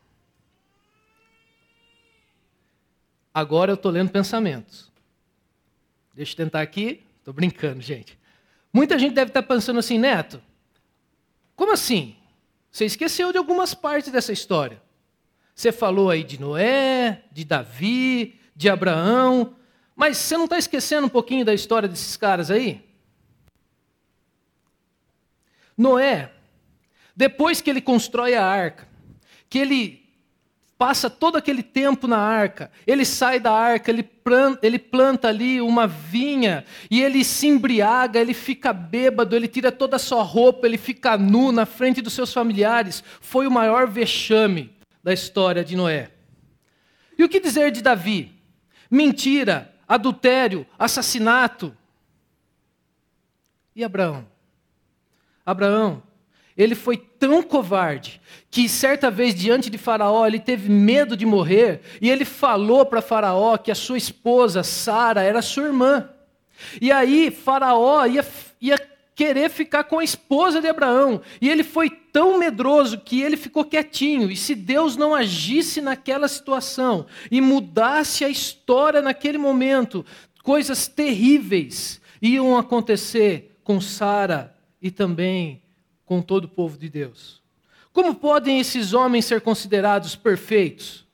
Agora 3.33 3.71
eu 3.71 3.75
estou 3.75 3.91
lendo 3.91 4.11
pensamentos. 4.11 4.91
Deixa 6.13 6.33
eu 6.33 6.37
tentar 6.37 6.61
aqui. 6.61 7.03
Estou 7.19 7.33
brincando, 7.33 7.81
gente. 7.81 8.17
Muita 8.73 8.97
gente 8.97 9.13
deve 9.13 9.29
estar 9.29 9.43
pensando 9.43 9.79
assim, 9.79 9.97
Neto, 9.97 10.41
como 11.55 11.71
assim? 11.71 12.15
Você 12.71 12.85
esqueceu 12.85 13.31
de 13.31 13.37
algumas 13.37 13.73
partes 13.73 14.11
dessa 14.11 14.31
história. 14.31 14.81
Você 15.53 15.71
falou 15.71 16.09
aí 16.09 16.23
de 16.23 16.39
Noé, 16.39 17.23
de 17.31 17.43
Davi, 17.43 18.39
de 18.55 18.69
Abraão, 18.69 19.55
mas 19.95 20.17
você 20.17 20.37
não 20.37 20.45
está 20.45 20.57
esquecendo 20.57 21.07
um 21.07 21.09
pouquinho 21.09 21.45
da 21.45 21.53
história 21.53 21.87
desses 21.87 22.15
caras 22.17 22.49
aí? 22.49 22.83
Noé, 25.77 26.31
depois 27.15 27.61
que 27.61 27.69
ele 27.69 27.81
constrói 27.81 28.35
a 28.35 28.45
arca, 28.45 28.87
que 29.49 29.59
ele 29.59 30.00
passa 30.81 31.11
todo 31.11 31.37
aquele 31.37 31.61
tempo 31.61 32.07
na 32.07 32.17
arca, 32.17 32.71
ele 32.87 33.05
sai 33.05 33.39
da 33.39 33.51
arca, 33.51 33.91
ele 33.91 34.01
planta, 34.01 34.65
ele 34.65 34.79
planta, 34.79 35.27
ali 35.27 35.61
uma 35.61 35.85
vinha 35.85 36.65
e 36.89 37.03
ele 37.03 37.23
se 37.23 37.45
embriaga, 37.45 38.19
ele 38.19 38.33
fica 38.33 38.73
bêbado, 38.73 39.35
ele 39.35 39.47
tira 39.47 39.71
toda 39.71 39.97
a 39.97 39.99
sua 39.99 40.23
roupa, 40.23 40.65
ele 40.65 40.79
fica 40.79 41.15
nu 41.19 41.51
na 41.51 41.67
frente 41.67 42.01
dos 42.01 42.13
seus 42.13 42.33
familiares. 42.33 43.03
Foi 43.21 43.45
o 43.45 43.51
maior 43.51 43.87
vexame 43.87 44.75
da 45.03 45.13
história 45.13 45.63
de 45.63 45.75
Noé. 45.75 46.09
E 47.15 47.23
o 47.23 47.29
que 47.29 47.39
dizer 47.39 47.69
de 47.69 47.83
Davi? 47.83 48.33
Mentira, 48.89 49.71
adultério, 49.87 50.65
assassinato. 50.79 51.77
E 53.75 53.83
Abraão? 53.83 54.25
Abraão, 55.45 56.01
ele 56.57 56.75
foi 56.75 56.97
tão 56.97 57.41
covarde 57.41 58.21
que 58.49 58.67
certa 58.67 59.09
vez 59.09 59.33
diante 59.33 59.69
de 59.69 59.77
Faraó 59.77 60.25
ele 60.25 60.39
teve 60.39 60.69
medo 60.69 61.15
de 61.15 61.25
morrer 61.25 61.81
e 62.01 62.09
ele 62.09 62.25
falou 62.25 62.85
para 62.85 63.01
Faraó 63.01 63.57
que 63.57 63.71
a 63.71 63.75
sua 63.75 63.97
esposa 63.97 64.63
Sara 64.63 65.21
era 65.23 65.41
sua 65.41 65.65
irmã. 65.65 66.09
E 66.81 66.91
aí 66.91 67.31
Faraó 67.31 68.05
ia, 68.05 68.25
ia 68.59 68.77
querer 69.15 69.49
ficar 69.49 69.83
com 69.83 69.99
a 69.99 70.03
esposa 70.03 70.59
de 70.59 70.67
Abraão. 70.67 71.21
E 71.39 71.49
ele 71.49 71.63
foi 71.63 71.89
tão 71.89 72.37
medroso 72.37 72.99
que 72.99 73.21
ele 73.21 73.37
ficou 73.37 73.63
quietinho. 73.63 74.31
E 74.31 74.35
se 74.35 74.55
Deus 74.55 74.97
não 74.97 75.13
agisse 75.13 75.81
naquela 75.81 76.27
situação 76.27 77.05
e 77.29 77.39
mudasse 77.39 78.25
a 78.25 78.29
história 78.29 79.01
naquele 79.01 79.37
momento, 79.37 80.05
coisas 80.43 80.87
terríveis 80.87 82.01
iam 82.21 82.57
acontecer 82.57 83.57
com 83.63 83.79
Sara 83.79 84.55
e 84.81 84.89
também 84.89 85.60
com 86.11 86.21
todo 86.21 86.43
o 86.43 86.49
povo 86.49 86.77
de 86.77 86.89
Deus. 86.89 87.41
Como 87.93 88.13
podem 88.13 88.59
esses 88.59 88.91
homens 88.91 89.23
ser 89.23 89.39
considerados 89.39 90.13
perfeitos? 90.13 91.07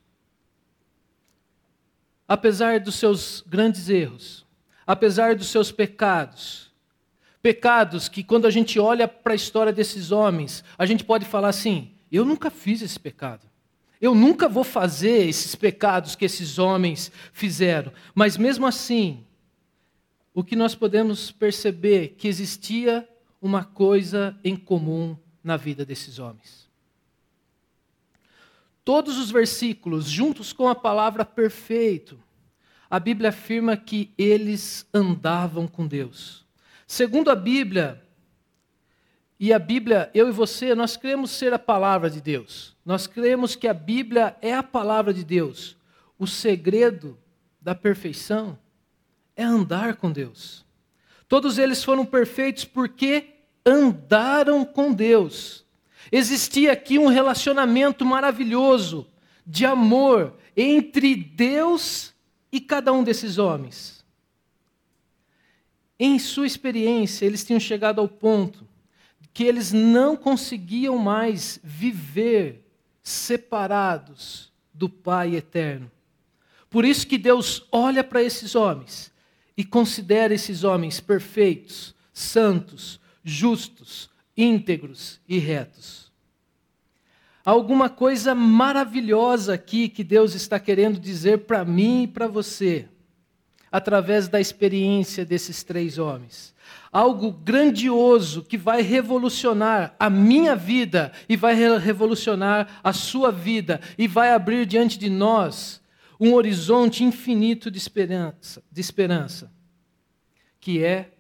Apesar 2.27 2.79
dos 2.79 2.95
seus 2.95 3.43
grandes 3.45 3.89
erros, 3.89 4.43
apesar 4.87 5.35
dos 5.35 5.49
seus 5.49 5.71
pecados, 5.71 6.71
Pecados 7.43 8.09
que, 8.09 8.23
quando 8.23 8.47
a 8.47 8.49
gente 8.49 8.79
olha 8.79 9.07
para 9.07 9.33
a 9.33 9.35
história 9.35 9.71
desses 9.71 10.11
homens, 10.11 10.63
a 10.75 10.85
gente 10.87 11.03
pode 11.03 11.25
falar 11.25 11.49
assim: 11.49 11.91
eu 12.11 12.25
nunca 12.25 12.49
fiz 12.49 12.81
esse 12.81 12.99
pecado. 12.99 13.45
Eu 14.01 14.15
nunca 14.15 14.49
vou 14.49 14.63
fazer 14.63 15.29
esses 15.29 15.53
pecados 15.53 16.15
que 16.15 16.25
esses 16.25 16.57
homens 16.57 17.11
fizeram. 17.31 17.93
Mas 18.15 18.35
mesmo 18.35 18.65
assim, 18.65 19.23
o 20.33 20.43
que 20.43 20.55
nós 20.55 20.73
podemos 20.73 21.31
perceber 21.31 22.15
que 22.17 22.27
existia 22.27 23.07
uma 23.47 23.63
coisa 23.63 24.37
em 24.43 24.57
comum 24.57 25.17
na 25.41 25.55
vida 25.55 25.85
desses 25.85 26.19
homens. 26.19 26.69
Todos 28.83 29.17
os 29.17 29.31
versículos, 29.31 30.09
juntos 30.09 30.51
com 30.51 30.67
a 30.67 30.75
palavra 30.75 31.23
perfeito, 31.23 32.19
a 32.89 32.99
Bíblia 32.99 33.29
afirma 33.29 33.77
que 33.77 34.13
eles 34.17 34.85
andavam 34.93 35.65
com 35.65 35.87
Deus. 35.87 36.45
Segundo 36.85 37.29
a 37.29 37.35
Bíblia, 37.35 38.03
e 39.39 39.53
a 39.53 39.59
Bíblia, 39.59 40.09
eu 40.13 40.27
e 40.27 40.31
você, 40.31 40.75
nós 40.75 40.97
cremos 40.97 41.31
ser 41.31 41.53
a 41.53 41.59
palavra 41.59 42.09
de 42.09 42.19
Deus. 42.19 42.75
Nós 42.83 43.07
cremos 43.07 43.55
que 43.55 43.67
a 43.67 43.73
Bíblia 43.73 44.35
é 44.41 44.53
a 44.53 44.63
palavra 44.63 45.13
de 45.13 45.23
Deus. 45.23 45.77
O 46.19 46.27
segredo 46.27 47.17
da 47.61 47.73
perfeição 47.73 48.59
é 49.37 49.43
andar 49.43 49.95
com 49.95 50.11
Deus. 50.11 50.65
Todos 51.29 51.57
eles 51.57 51.83
foram 51.83 52.05
perfeitos 52.05 52.65
porque 52.65 53.36
andaram 53.67 54.63
com 54.63 54.93
Deus. 54.93 55.65
Existia 56.09 56.71
aqui 56.71 56.97
um 56.97 57.07
relacionamento 57.07 58.05
maravilhoso 58.05 59.05
de 59.45 59.65
amor 59.65 60.33
entre 60.55 61.15
Deus 61.15 62.13
e 62.49 62.61
cada 62.61 62.93
um 62.93 63.03
desses 63.03 63.37
homens. 63.37 64.05
Em 65.99 66.17
sua 66.17 66.47
experiência, 66.47 67.25
eles 67.25 67.43
tinham 67.43 67.59
chegado 67.59 67.99
ao 67.99 68.07
ponto 68.07 68.65
que 69.33 69.43
eles 69.43 69.71
não 69.71 70.15
conseguiam 70.15 70.97
mais 70.97 71.59
viver 71.63 72.63
separados 73.03 74.51
do 74.73 74.87
Pai 74.87 75.35
eterno. 75.35 75.91
Por 76.69 76.85
isso 76.85 77.05
que 77.05 77.17
Deus 77.17 77.65
olha 77.71 78.03
para 78.03 78.23
esses 78.23 78.55
homens 78.55 79.11
e 79.55 79.63
considera 79.63 80.33
esses 80.33 80.63
homens 80.63 80.99
perfeitos, 80.99 81.95
santos, 82.13 82.99
justos, 83.27 84.09
íntegros 84.35 85.19
e 85.27 85.37
retos. 85.37 86.11
Há 87.45 87.51
alguma 87.51 87.89
coisa 87.89 88.33
maravilhosa 88.33 89.53
aqui 89.53 89.89
que 89.89 90.03
Deus 90.03 90.33
está 90.33 90.59
querendo 90.59 90.99
dizer 90.99 91.39
para 91.39 91.65
mim 91.65 92.03
e 92.03 92.07
para 92.07 92.27
você 92.27 92.87
através 93.69 94.29
da 94.29 94.39
experiência 94.39 95.25
desses 95.25 95.61
três 95.61 95.97
homens. 95.97 96.55
Algo 96.91 97.31
grandioso 97.31 98.43
que 98.43 98.57
vai 98.57 98.81
revolucionar 98.81 99.93
a 99.99 100.09
minha 100.09 100.55
vida 100.55 101.11
e 101.27 101.35
vai 101.35 101.53
revolucionar 101.77 102.79
a 102.81 102.93
sua 102.93 103.29
vida 103.29 103.81
e 103.97 104.07
vai 104.07 104.31
abrir 104.31 104.65
diante 104.65 104.97
de 104.97 105.09
nós 105.09 105.81
um 106.19 106.33
horizonte 106.33 107.03
infinito 107.03 107.69
de 107.69 107.77
esperança, 107.77 108.63
de 108.71 108.81
esperança, 108.81 109.51
que 110.59 110.83
é 110.83 111.11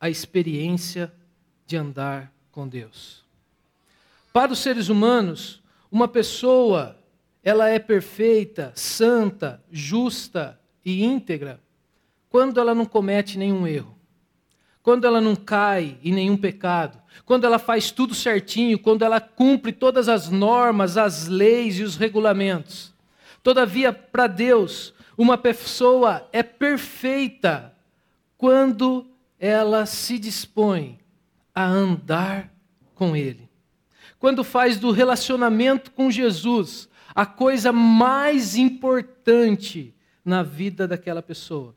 a 0.00 0.10
experiência 0.10 1.12
de 1.72 1.76
andar 1.78 2.30
com 2.50 2.68
Deus. 2.68 3.24
Para 4.30 4.52
os 4.52 4.58
seres 4.58 4.90
humanos, 4.90 5.62
uma 5.90 6.06
pessoa 6.06 6.98
ela 7.42 7.66
é 7.66 7.78
perfeita, 7.78 8.72
santa, 8.74 9.58
justa 9.70 10.60
e 10.84 11.02
íntegra 11.02 11.58
quando 12.28 12.60
ela 12.60 12.74
não 12.74 12.84
comete 12.84 13.38
nenhum 13.38 13.66
erro, 13.66 13.96
quando 14.82 15.06
ela 15.06 15.18
não 15.18 15.34
cai 15.34 15.96
em 16.04 16.12
nenhum 16.12 16.36
pecado, 16.36 17.00
quando 17.24 17.46
ela 17.46 17.58
faz 17.58 17.90
tudo 17.90 18.14
certinho, 18.14 18.78
quando 18.78 19.02
ela 19.02 19.18
cumpre 19.18 19.72
todas 19.72 20.10
as 20.10 20.28
normas, 20.28 20.98
as 20.98 21.26
leis 21.26 21.78
e 21.78 21.82
os 21.82 21.96
regulamentos. 21.96 22.92
Todavia, 23.42 23.94
para 23.94 24.26
Deus, 24.26 24.92
uma 25.16 25.38
pessoa 25.38 26.28
é 26.34 26.42
perfeita 26.42 27.74
quando 28.36 29.06
ela 29.40 29.86
se 29.86 30.18
dispõe 30.18 31.01
a 31.54 31.64
andar 31.64 32.52
com 32.94 33.16
Ele. 33.16 33.48
Quando 34.18 34.44
faz 34.44 34.78
do 34.78 34.90
relacionamento 34.90 35.90
com 35.90 36.10
Jesus 36.10 36.88
a 37.14 37.26
coisa 37.26 37.72
mais 37.72 38.56
importante 38.56 39.94
na 40.24 40.42
vida 40.42 40.86
daquela 40.88 41.22
pessoa. 41.22 41.74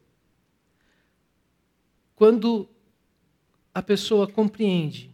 Quando 2.15 2.69
a 3.73 3.81
pessoa 3.81 4.27
compreende 4.27 5.13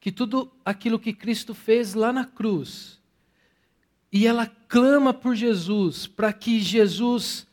que 0.00 0.10
tudo 0.10 0.50
aquilo 0.64 0.98
que 0.98 1.12
Cristo 1.12 1.52
fez 1.52 1.92
lá 1.92 2.12
na 2.12 2.24
cruz, 2.24 3.00
e 4.10 4.26
ela 4.26 4.46
clama 4.46 5.12
por 5.12 5.34
Jesus, 5.34 6.06
para 6.06 6.32
que 6.32 6.60
Jesus 6.60 7.46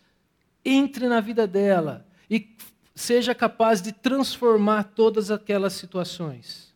entre 0.63 1.07
na 1.07 1.19
vida 1.19 1.45
dela 1.45 2.07
e 2.29 2.55
seja 2.95 3.33
capaz 3.33 3.81
de 3.81 3.91
transformar 3.91 4.83
todas 4.83 5.31
aquelas 5.31 5.73
situações. 5.73 6.73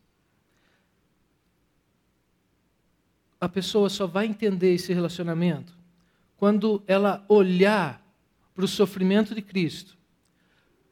A 3.40 3.48
pessoa 3.48 3.88
só 3.88 4.06
vai 4.06 4.26
entender 4.26 4.74
esse 4.74 4.92
relacionamento 4.92 5.72
quando 6.36 6.82
ela 6.86 7.24
olhar 7.28 8.02
para 8.54 8.64
o 8.64 8.68
sofrimento 8.68 9.34
de 9.34 9.42
Cristo, 9.42 9.96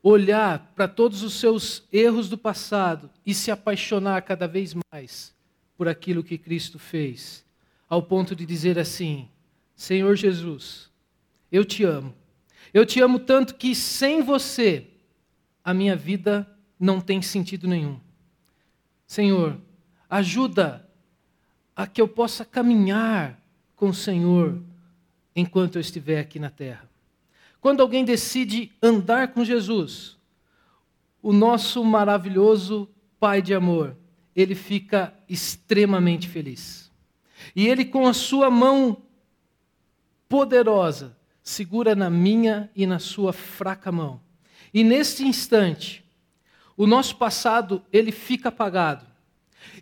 olhar 0.02 0.72
para 0.76 0.86
todos 0.86 1.22
os 1.22 1.34
seus 1.34 1.82
erros 1.92 2.28
do 2.28 2.38
passado 2.38 3.10
e 3.24 3.34
se 3.34 3.50
apaixonar 3.50 4.22
cada 4.22 4.46
vez 4.46 4.74
mais 4.92 5.34
por 5.76 5.88
aquilo 5.88 6.22
que 6.22 6.38
Cristo 6.38 6.78
fez, 6.78 7.44
ao 7.88 8.02
ponto 8.02 8.36
de 8.36 8.46
dizer 8.46 8.78
assim: 8.78 9.28
Senhor 9.74 10.14
Jesus, 10.14 10.88
eu 11.50 11.64
te 11.64 11.82
amo. 11.82 12.14
Eu 12.72 12.86
te 12.86 13.00
amo 13.00 13.18
tanto 13.18 13.54
que 13.54 13.74
sem 13.74 14.22
você 14.22 14.86
a 15.66 15.74
minha 15.74 15.96
vida 15.96 16.48
não 16.78 17.00
tem 17.00 17.20
sentido 17.20 17.66
nenhum. 17.66 17.98
Senhor, 19.04 19.60
ajuda 20.08 20.88
a 21.74 21.88
que 21.88 22.00
eu 22.00 22.06
possa 22.06 22.44
caminhar 22.44 23.42
com 23.74 23.88
o 23.88 23.94
Senhor 23.94 24.62
enquanto 25.34 25.74
eu 25.74 25.80
estiver 25.80 26.20
aqui 26.20 26.38
na 26.38 26.50
terra. 26.50 26.88
Quando 27.60 27.80
alguém 27.80 28.04
decide 28.04 28.70
andar 28.80 29.32
com 29.32 29.44
Jesus, 29.44 30.16
o 31.20 31.32
nosso 31.32 31.82
maravilhoso 31.84 32.88
Pai 33.18 33.42
de 33.42 33.52
amor, 33.52 33.96
ele 34.36 34.54
fica 34.54 35.12
extremamente 35.28 36.28
feliz. 36.28 36.92
E 37.56 37.66
ele, 37.66 37.84
com 37.84 38.06
a 38.06 38.12
sua 38.12 38.50
mão 38.50 39.02
poderosa, 40.28 41.16
segura 41.42 41.96
na 41.96 42.08
minha 42.08 42.70
e 42.76 42.86
na 42.86 43.00
sua 43.00 43.32
fraca 43.32 43.90
mão 43.90 44.20
e 44.76 44.84
nesse 44.84 45.24
instante, 45.24 46.04
o 46.76 46.86
nosso 46.86 47.16
passado, 47.16 47.82
ele 47.90 48.12
fica 48.12 48.50
apagado. 48.50 49.06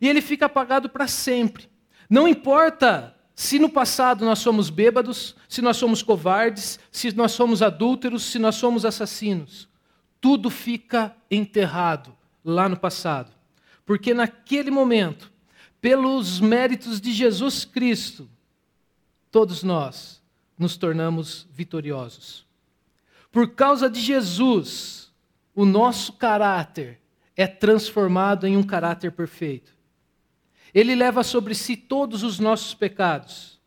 E 0.00 0.08
ele 0.08 0.20
fica 0.20 0.46
apagado 0.46 0.88
para 0.88 1.08
sempre. 1.08 1.68
Não 2.08 2.28
importa 2.28 3.12
se 3.34 3.58
no 3.58 3.68
passado 3.68 4.24
nós 4.24 4.38
somos 4.38 4.70
bêbados, 4.70 5.34
se 5.48 5.60
nós 5.60 5.78
somos 5.78 6.00
covardes, 6.00 6.78
se 6.92 7.12
nós 7.12 7.32
somos 7.32 7.60
adúlteros, 7.60 8.22
se 8.22 8.38
nós 8.38 8.54
somos 8.54 8.84
assassinos. 8.84 9.68
Tudo 10.20 10.48
fica 10.48 11.12
enterrado 11.28 12.16
lá 12.44 12.68
no 12.68 12.76
passado. 12.76 13.32
Porque 13.84 14.14
naquele 14.14 14.70
momento, 14.70 15.32
pelos 15.80 16.38
méritos 16.38 17.00
de 17.00 17.12
Jesus 17.12 17.64
Cristo, 17.64 18.30
todos 19.28 19.64
nós 19.64 20.22
nos 20.56 20.76
tornamos 20.76 21.48
vitoriosos. 21.50 22.46
Por 23.34 23.50
causa 23.50 23.90
de 23.90 23.98
Jesus, 23.98 25.12
o 25.56 25.64
nosso 25.64 26.12
caráter 26.12 27.00
é 27.34 27.48
transformado 27.48 28.46
em 28.46 28.56
um 28.56 28.62
caráter 28.62 29.10
perfeito. 29.10 29.74
Ele 30.72 30.94
leva 30.94 31.24
sobre 31.24 31.52
si 31.52 31.76
todos 31.76 32.22
os 32.22 32.38
nossos 32.38 32.74
pecados. 32.74 33.60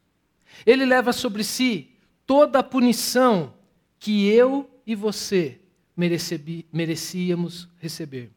Ele 0.66 0.86
leva 0.86 1.12
sobre 1.12 1.44
si 1.44 1.92
toda 2.26 2.60
a 2.60 2.64
punição 2.64 3.54
que 4.00 4.30
eu 4.30 4.70
e 4.86 4.96
você 4.96 5.60
merecíamos 6.72 7.68
receber. 7.78 8.32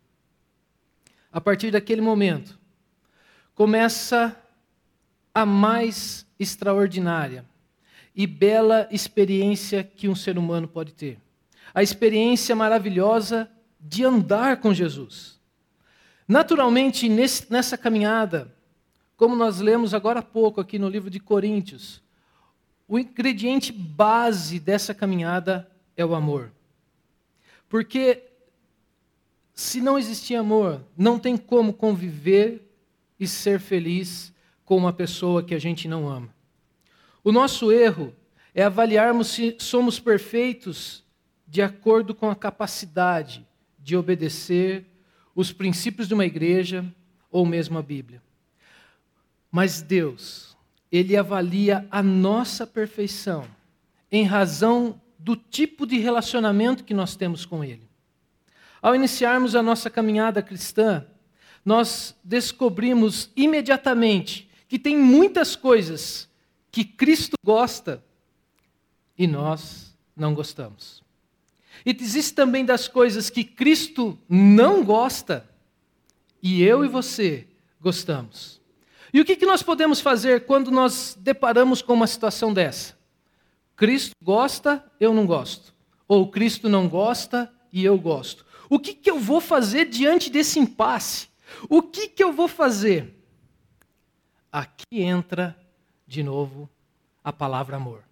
A 1.31 1.41
partir 1.41 1.71
daquele 1.71 2.01
momento, 2.01 2.59
começa 3.55 4.37
a 5.33 5.47
mais 5.47 6.27
extraordinária, 6.41 7.49
e 8.15 8.27
bela 8.27 8.89
experiência 8.91 9.85
que 9.85 10.09
um 10.09 10.15
ser 10.15 10.37
humano 10.39 10.67
pode 10.67 10.93
ter. 10.93 11.19
A 11.75 11.83
experiência 11.83 12.55
maravilhosa 12.57 13.51
de 13.81 14.05
andar 14.05 14.59
com 14.59 14.75
Jesus. 14.75 15.39
Naturalmente, 16.27 17.09
nesse, 17.09 17.51
nessa 17.51 17.79
caminhada, 17.79 18.55
como 19.17 19.35
nós 19.35 19.61
lemos 19.61 19.95
agora 19.95 20.21
há 20.21 20.23
pouco 20.23 20.61
aqui 20.61 20.79
no 20.79 20.89
livro 20.89 21.11
de 21.11 21.21
Coríntios, 21.21 22.03
o 22.89 22.99
ingrediente 22.99 23.73
base 23.73 24.59
dessa 24.59 24.95
caminhada 24.95 25.71
é 25.97 26.05
o 26.05 26.15
amor. 26.15 26.53
Porque 27.69 28.25
se 29.55 29.81
não 29.81 29.99
existir 29.99 30.35
amor, 30.35 30.83
não 30.97 31.19
tem 31.19 31.37
como 31.37 31.73
conviver 31.73 32.67
e 33.19 33.29
ser 33.29 33.61
feliz 33.61 34.33
com 34.65 34.77
uma 34.77 34.93
pessoa 34.93 35.43
que 35.43 35.55
a 35.55 35.59
gente 35.59 35.87
não 35.87 36.09
ama. 36.09 36.35
O 37.23 37.31
nosso 37.31 37.71
erro 37.71 38.15
é 38.55 38.63
avaliarmos 38.63 39.29
se 39.29 39.57
somos 39.59 40.01
perfeitos 40.01 41.05
de 41.47 41.61
acordo 41.61 42.15
com 42.15 42.31
a 42.31 42.37
capacidade 42.37 43.47
de 43.79 43.97
obedecer 43.97 44.87
os 45.35 45.53
princípios 45.53 46.09
de 46.09 46.15
uma 46.15 46.25
igreja 46.25 46.85
ou 47.31 47.45
mesmo 47.45 47.79
a 47.79 47.83
Bíblia. 47.83 48.23
Mas 49.51 49.83
Deus, 49.83 50.57
Ele 50.91 51.17
avalia 51.17 51.87
a 51.91 52.03
nossa 52.03 52.67
perfeição 52.67 53.45
em 54.11 54.25
razão 54.25 55.01
do 55.19 55.37
tipo 55.37 55.87
de 55.87 55.99
relacionamento 55.99 56.85
que 56.85 56.95
nós 56.95 57.17
temos 57.17 57.45
com 57.45 57.63
Ele. 57.63 57.89
Ao 58.81 58.95
iniciarmos 58.95 59.55
a 59.55 59.63
nossa 59.63 59.91
caminhada 59.91 60.43
cristã, 60.43 61.05
nós 61.65 62.17
descobrimos 62.25 63.31
imediatamente 63.37 64.49
que 64.67 64.79
tem 64.79 64.97
muitas 64.97 65.55
coisas 65.55 66.30
que 66.71 66.85
Cristo 66.85 67.37
gosta 67.45 68.03
e 69.17 69.27
nós 69.27 69.97
não 70.17 70.35
gostamos. 70.35 71.03
E 71.85 71.97
existe 71.99 72.35
também 72.35 72.65
das 72.65 72.89
coisas 72.89 73.31
que 73.31 73.45
Cristo 73.45 74.19
não 74.29 74.85
gosta 74.85 75.49
e 76.43 76.63
eu 76.63 76.85
e 76.85 76.89
você 76.89 77.47
gostamos. 77.81 78.61
E 79.13 79.21
o 79.21 79.25
que, 79.25 79.37
que 79.37 79.47
nós 79.47 79.63
podemos 79.63 80.01
fazer 80.01 80.47
quando 80.47 80.71
nós 80.71 81.17
deparamos 81.19 81.83
com 81.83 81.95
uma 81.95 82.07
situação 82.07 82.53
dessa? 82.53 82.97
Cristo 83.77 84.15
gosta, 84.23 84.85
eu 85.01 85.13
não 85.13 85.27
gosto. 85.27 85.75
Ou 86.07 86.31
Cristo 86.31 86.69
não 86.69 86.89
gosta 86.89 87.53
e 87.73 87.85
eu 87.85 87.99
gosto. 87.99 88.45
O 88.69 88.79
que, 88.79 88.95
que 88.95 89.11
eu 89.11 89.19
vou 89.19 89.41
fazer 89.41 89.87
diante 89.87 90.31
desse 90.31 90.59
impasse? 90.59 91.29
O 91.69 91.83
que, 91.83 92.09
que 92.09 92.23
eu 92.23 92.33
vou 92.33 92.47
fazer? 92.47 93.17
Aqui 94.53 95.01
entra 95.01 95.59
de 96.11 96.25
novo 96.25 96.69
a 97.23 97.33
palavra 97.33 97.77
amor. 97.77 98.03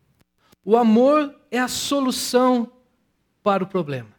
O 0.65 0.77
amor 0.77 1.35
é 1.51 1.59
a 1.59 1.67
solução 1.67 2.71
para 3.43 3.65
o 3.65 3.67
problema, 3.67 4.11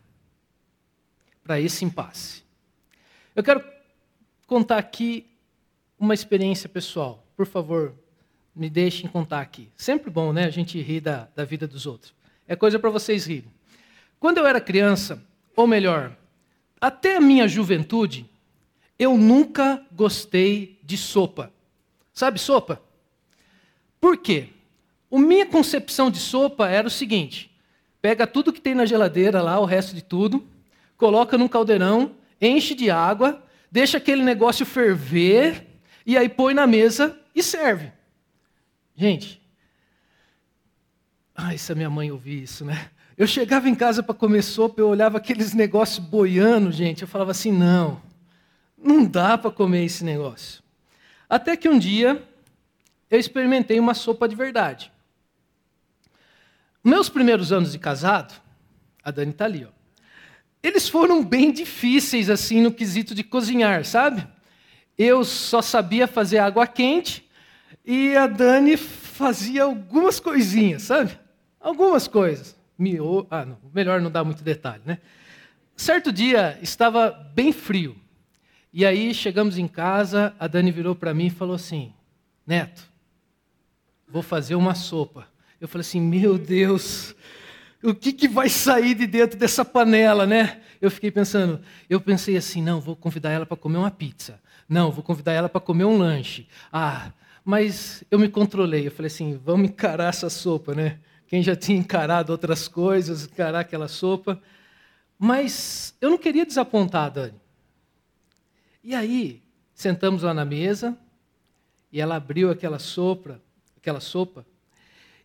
para 1.41 1.61
esse 1.61 1.85
impasse. 1.85 2.43
Eu 3.33 3.41
quero 3.41 3.63
contar 4.45 4.77
aqui 4.77 5.25
uma 5.97 6.13
experiência 6.13 6.67
pessoal. 6.67 7.25
Por 7.37 7.45
favor, 7.45 7.95
me 8.53 8.69
deixem 8.69 9.09
contar 9.09 9.39
aqui. 9.39 9.69
Sempre 9.77 10.11
bom, 10.11 10.33
né? 10.33 10.43
A 10.43 10.49
gente 10.49 10.81
rir 10.81 10.99
da, 10.99 11.29
da 11.33 11.45
vida 11.45 11.65
dos 11.65 11.85
outros. 11.85 12.13
É 12.45 12.57
coisa 12.57 12.77
para 12.77 12.89
vocês 12.89 13.25
rirem. 13.25 13.51
Quando 14.19 14.39
eu 14.39 14.45
era 14.45 14.59
criança, 14.59 15.23
ou 15.55 15.65
melhor, 15.65 16.17
até 16.81 17.15
a 17.15 17.21
minha 17.21 17.47
juventude, 17.47 18.29
eu 18.97 19.17
nunca 19.17 19.85
gostei 19.89 20.77
de 20.83 20.97
sopa. 20.97 21.53
Sabe 22.13 22.39
sopa? 22.39 22.88
Por 23.99 24.17
quê? 24.17 24.49
A 25.11 25.17
minha 25.17 25.45
concepção 25.45 26.09
de 26.11 26.19
sopa 26.19 26.67
era 26.67 26.87
o 26.87 26.91
seguinte: 26.91 27.51
pega 28.01 28.27
tudo 28.27 28.53
que 28.53 28.61
tem 28.61 28.75
na 28.75 28.85
geladeira 28.85 29.41
lá, 29.41 29.59
o 29.59 29.65
resto 29.65 29.95
de 29.95 30.03
tudo, 30.03 30.47
coloca 30.97 31.37
num 31.37 31.47
caldeirão, 31.47 32.15
enche 32.41 32.75
de 32.75 32.89
água, 32.89 33.43
deixa 33.71 33.97
aquele 33.97 34.23
negócio 34.23 34.65
ferver 34.65 35.65
e 36.05 36.17
aí 36.17 36.29
põe 36.29 36.53
na 36.53 36.65
mesa 36.65 37.19
e 37.35 37.43
serve. 37.43 37.91
Gente, 38.95 39.39
Ai, 41.41 41.57
se 41.57 41.71
a 41.71 41.75
minha 41.75 41.89
mãe 41.89 42.11
ouvir 42.11 42.43
isso, 42.43 42.65
né? 42.65 42.89
Eu 43.17 43.25
chegava 43.25 43.69
em 43.69 43.75
casa 43.75 44.03
para 44.03 44.13
comer 44.13 44.41
sopa, 44.41 44.81
eu 44.81 44.89
olhava 44.89 45.17
aqueles 45.17 45.53
negócios 45.53 46.05
boiando, 46.05 46.69
gente. 46.69 47.01
Eu 47.01 47.07
falava 47.07 47.31
assim: 47.31 47.49
não, 47.49 48.01
não 48.77 49.05
dá 49.05 49.37
para 49.37 49.49
comer 49.49 49.85
esse 49.85 50.03
negócio. 50.03 50.61
Até 51.29 51.55
que 51.55 51.69
um 51.69 51.79
dia 51.79 52.21
eu 53.09 53.19
experimentei 53.19 53.79
uma 53.79 53.93
sopa 53.93 54.27
de 54.27 54.35
verdade. 54.35 54.91
Meus 56.83 57.09
primeiros 57.09 57.51
anos 57.51 57.71
de 57.71 57.79
casado, 57.79 58.33
a 59.03 59.11
Dani 59.11 59.31
está 59.31 59.45
ali, 59.45 59.65
ó, 59.65 59.79
eles 60.61 60.89
foram 60.89 61.23
bem 61.23 61.51
difíceis 61.51 62.29
assim 62.29 62.61
no 62.61 62.71
quesito 62.71 63.15
de 63.15 63.23
cozinhar, 63.23 63.85
sabe? 63.85 64.27
Eu 64.97 65.23
só 65.23 65.61
sabia 65.61 66.07
fazer 66.07 66.39
água 66.39 66.67
quente 66.67 67.29
e 67.85 68.15
a 68.15 68.27
Dani 68.27 68.75
fazia 68.75 69.63
algumas 69.63 70.19
coisinhas, 70.19 70.83
sabe? 70.83 71.17
Algumas 71.59 72.07
coisas. 72.07 72.57
Ah, 73.29 73.45
não, 73.45 73.57
melhor 73.73 74.01
não 74.01 74.11
dar 74.11 74.23
muito 74.23 74.43
detalhe, 74.43 74.81
né? 74.85 74.99
Certo 75.75 76.11
dia 76.11 76.59
estava 76.61 77.09
bem 77.33 77.51
frio. 77.53 77.95
E 78.71 78.85
aí 78.85 79.13
chegamos 79.13 79.57
em 79.57 79.67
casa, 79.67 80.33
a 80.37 80.45
Dani 80.47 80.71
virou 80.71 80.93
para 80.93 81.13
mim 81.13 81.27
e 81.27 81.31
falou 81.31 81.55
assim: 81.55 81.93
Neto, 82.45 82.83
vou 84.09 84.21
fazer 84.21 84.55
uma 84.55 84.75
sopa. 84.75 85.27
Eu 85.59 85.67
falei 85.67 85.81
assim: 85.81 86.01
Meu 86.01 86.37
Deus, 86.37 87.15
o 87.83 87.93
que, 87.93 88.11
que 88.11 88.27
vai 88.27 88.49
sair 88.49 88.95
de 88.95 89.07
dentro 89.07 89.37
dessa 89.37 89.63
panela, 89.63 90.25
né? 90.25 90.61
Eu 90.81 90.89
fiquei 90.89 91.11
pensando, 91.11 91.61
eu 91.89 92.01
pensei 92.01 92.35
assim: 92.35 92.61
não, 92.61 92.81
vou 92.81 92.95
convidar 92.95 93.31
ela 93.31 93.45
para 93.45 93.57
comer 93.57 93.77
uma 93.77 93.91
pizza. 93.91 94.39
Não, 94.67 94.91
vou 94.91 95.03
convidar 95.03 95.33
ela 95.33 95.49
para 95.49 95.61
comer 95.61 95.85
um 95.85 95.97
lanche. 95.97 96.47
Ah, 96.71 97.11
mas 97.43 98.03
eu 98.09 98.19
me 98.19 98.29
controlei. 98.29 98.87
Eu 98.87 98.91
falei 98.91 99.07
assim: 99.07 99.39
vamos 99.43 99.69
encarar 99.69 100.09
essa 100.09 100.29
sopa, 100.29 100.73
né? 100.73 100.99
Quem 101.27 101.43
já 101.43 101.55
tinha 101.55 101.77
encarado 101.77 102.31
outras 102.31 102.67
coisas, 102.67 103.25
encarar 103.25 103.59
aquela 103.59 103.87
sopa. 103.87 104.41
Mas 105.17 105.95
eu 105.99 106.09
não 106.09 106.17
queria 106.17 106.45
desapontar 106.45 107.11
Dani. 107.11 107.35
E 108.83 108.95
aí, 108.95 109.43
sentamos 109.73 110.23
lá 110.23 110.33
na 110.33 110.45
mesa, 110.45 110.97
e 111.91 111.99
ela 111.99 112.15
abriu 112.15 112.49
aquela 112.49 112.79
sopa, 112.79 113.41
aquela 113.79 114.01
sopa, 114.01 114.45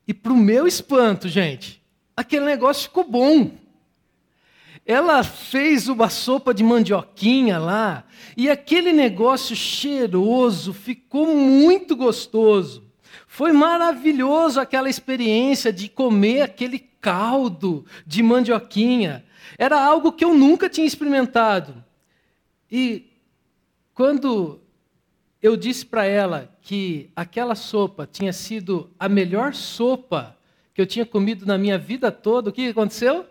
e 0.07 0.15
para 0.15 0.33
o 0.33 0.37
meu 0.37 0.67
espanto, 0.67 1.29
gente, 1.29 1.83
aquele 2.17 2.45
negócio 2.45 2.85
ficou 2.85 3.05
bom. 3.05 3.51
Ela 4.87 5.25
fez 5.25 5.89
uma 5.89 6.09
sopa 6.09 6.55
de 6.55 6.63
mandioquinha 6.63 7.59
lá, 7.59 8.05
e 8.37 8.49
aquele 8.49 8.93
negócio 8.93 9.57
cheiroso 9.57 10.73
ficou 10.73 11.35
muito 11.35 11.97
gostoso. 11.97 12.85
Foi 13.27 13.53
maravilhoso 13.53 14.61
aquela 14.61 14.89
experiência 14.89 15.73
de 15.73 15.89
comer 15.89 16.43
aquele 16.43 16.79
caldo 16.79 17.85
de 18.07 18.23
mandioquinha. 18.23 19.25
Era 19.59 19.83
algo 19.83 20.13
que 20.13 20.25
eu 20.25 20.35
nunca 20.35 20.69
tinha 20.69 20.87
experimentado. 20.87 21.83
E 22.71 23.11
quando 23.95 24.61
eu 25.45 25.59
disse 25.59 25.85
para 25.85 26.07
ela 26.07 26.51
que 26.63 27.11
aquela 27.15 27.55
sopa 27.55 28.09
tinha 28.11 28.33
sido 28.33 28.91
a 28.99 29.11
melhor 29.11 29.53
sopa 29.53 30.39
que 30.73 30.81
eu 30.81 30.87
tinha 30.87 31.05
comido 31.05 31.45
na 31.45 31.59
minha 31.59 31.77
vida 31.77 32.11
toda, 32.11 32.49
o 32.49 32.53
que 32.53 32.69
aconteceu? 32.69 33.27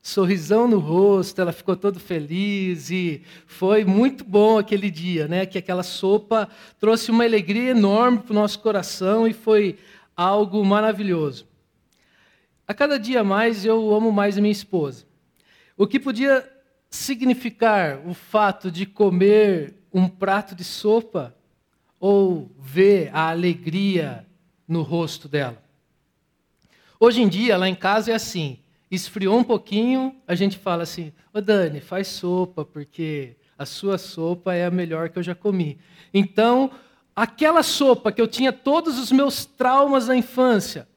Sorrisão 0.00 0.66
no 0.66 0.78
rosto, 0.78 1.38
ela 1.38 1.52
ficou 1.52 1.76
toda 1.76 2.00
feliz 2.00 2.90
e 2.90 3.22
foi 3.46 3.84
muito 3.84 4.24
bom 4.24 4.56
aquele 4.56 4.90
dia, 4.90 5.28
né? 5.28 5.44
Que 5.44 5.58
aquela 5.58 5.82
sopa 5.82 6.48
trouxe 6.78 7.10
uma 7.10 7.24
alegria 7.24 7.72
enorme 7.72 8.20
para 8.20 8.32
o 8.32 8.34
nosso 8.34 8.58
coração 8.60 9.28
e 9.28 9.34
foi 9.34 9.78
algo 10.16 10.64
maravilhoso. 10.64 11.46
A 12.66 12.72
cada 12.72 12.98
dia 12.98 13.22
mais 13.22 13.66
eu 13.66 13.94
amo 13.94 14.10
mais 14.10 14.38
a 14.38 14.40
minha 14.40 14.50
esposa. 14.50 15.04
O 15.76 15.86
que 15.86 16.00
podia 16.00 16.50
significar 16.88 18.00
o 18.08 18.14
fato 18.14 18.70
de 18.70 18.86
comer 18.86 19.74
um 19.92 20.08
prato 20.08 20.54
de 20.54 20.64
sopa 20.64 21.36
ou 22.00 22.50
ver 22.58 23.10
a 23.12 23.28
alegria 23.28 24.26
no 24.66 24.80
rosto 24.82 25.28
dela. 25.28 25.62
Hoje 26.98 27.20
em 27.20 27.28
dia, 27.28 27.58
lá 27.58 27.68
em 27.68 27.74
casa 27.74 28.10
é 28.10 28.14
assim: 28.14 28.58
esfriou 28.90 29.38
um 29.38 29.44
pouquinho, 29.44 30.16
a 30.26 30.34
gente 30.34 30.58
fala 30.58 30.82
assim: 30.82 31.12
Ô 31.32 31.40
Dani, 31.40 31.80
faz 31.80 32.08
sopa, 32.08 32.64
porque 32.64 33.36
a 33.58 33.66
sua 33.66 33.98
sopa 33.98 34.54
é 34.54 34.64
a 34.64 34.70
melhor 34.70 35.10
que 35.10 35.18
eu 35.18 35.22
já 35.22 35.34
comi. 35.34 35.78
Então, 36.12 36.70
aquela 37.14 37.62
sopa 37.62 38.10
que 38.10 38.20
eu 38.20 38.26
tinha 38.26 38.52
todos 38.52 38.98
os 38.98 39.12
meus 39.12 39.44
traumas 39.44 40.06
da 40.06 40.16
infância, 40.16 40.88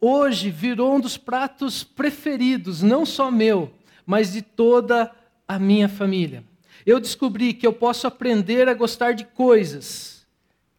hoje 0.00 0.48
virou 0.48 0.94
um 0.94 1.00
dos 1.00 1.16
pratos 1.16 1.82
preferidos, 1.82 2.80
não 2.80 3.04
só 3.04 3.30
meu, 3.30 3.74
mas 4.06 4.32
de 4.32 4.42
toda 4.42 5.10
a 5.48 5.58
minha 5.58 5.88
família 5.88 6.44
eu 6.84 6.98
descobri 6.98 7.54
que 7.54 7.66
eu 7.66 7.72
posso 7.72 8.06
aprender 8.06 8.68
a 8.68 8.74
gostar 8.74 9.12
de 9.12 9.24
coisas 9.24 10.11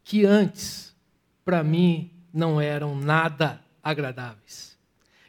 que 0.04 0.24
antes, 0.24 0.94
para 1.44 1.64
mim, 1.64 2.10
não 2.32 2.60
eram 2.60 2.94
nada 2.94 3.60
agradáveis. 3.82 4.76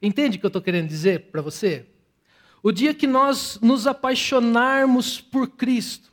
Entende 0.02 0.38
o 0.38 0.40
que 0.40 0.46
eu 0.46 0.50
estou 0.50 0.62
querendo 0.62 0.88
dizer 0.88 1.32
para 1.32 1.42
você? 1.42 1.86
O 2.62 2.72
dia 2.72 2.94
que 2.94 3.08
nós 3.08 3.60
nos 3.62 3.88
apaixonarmos 3.88 5.22
por 5.22 5.48
Cristo, 5.48 6.12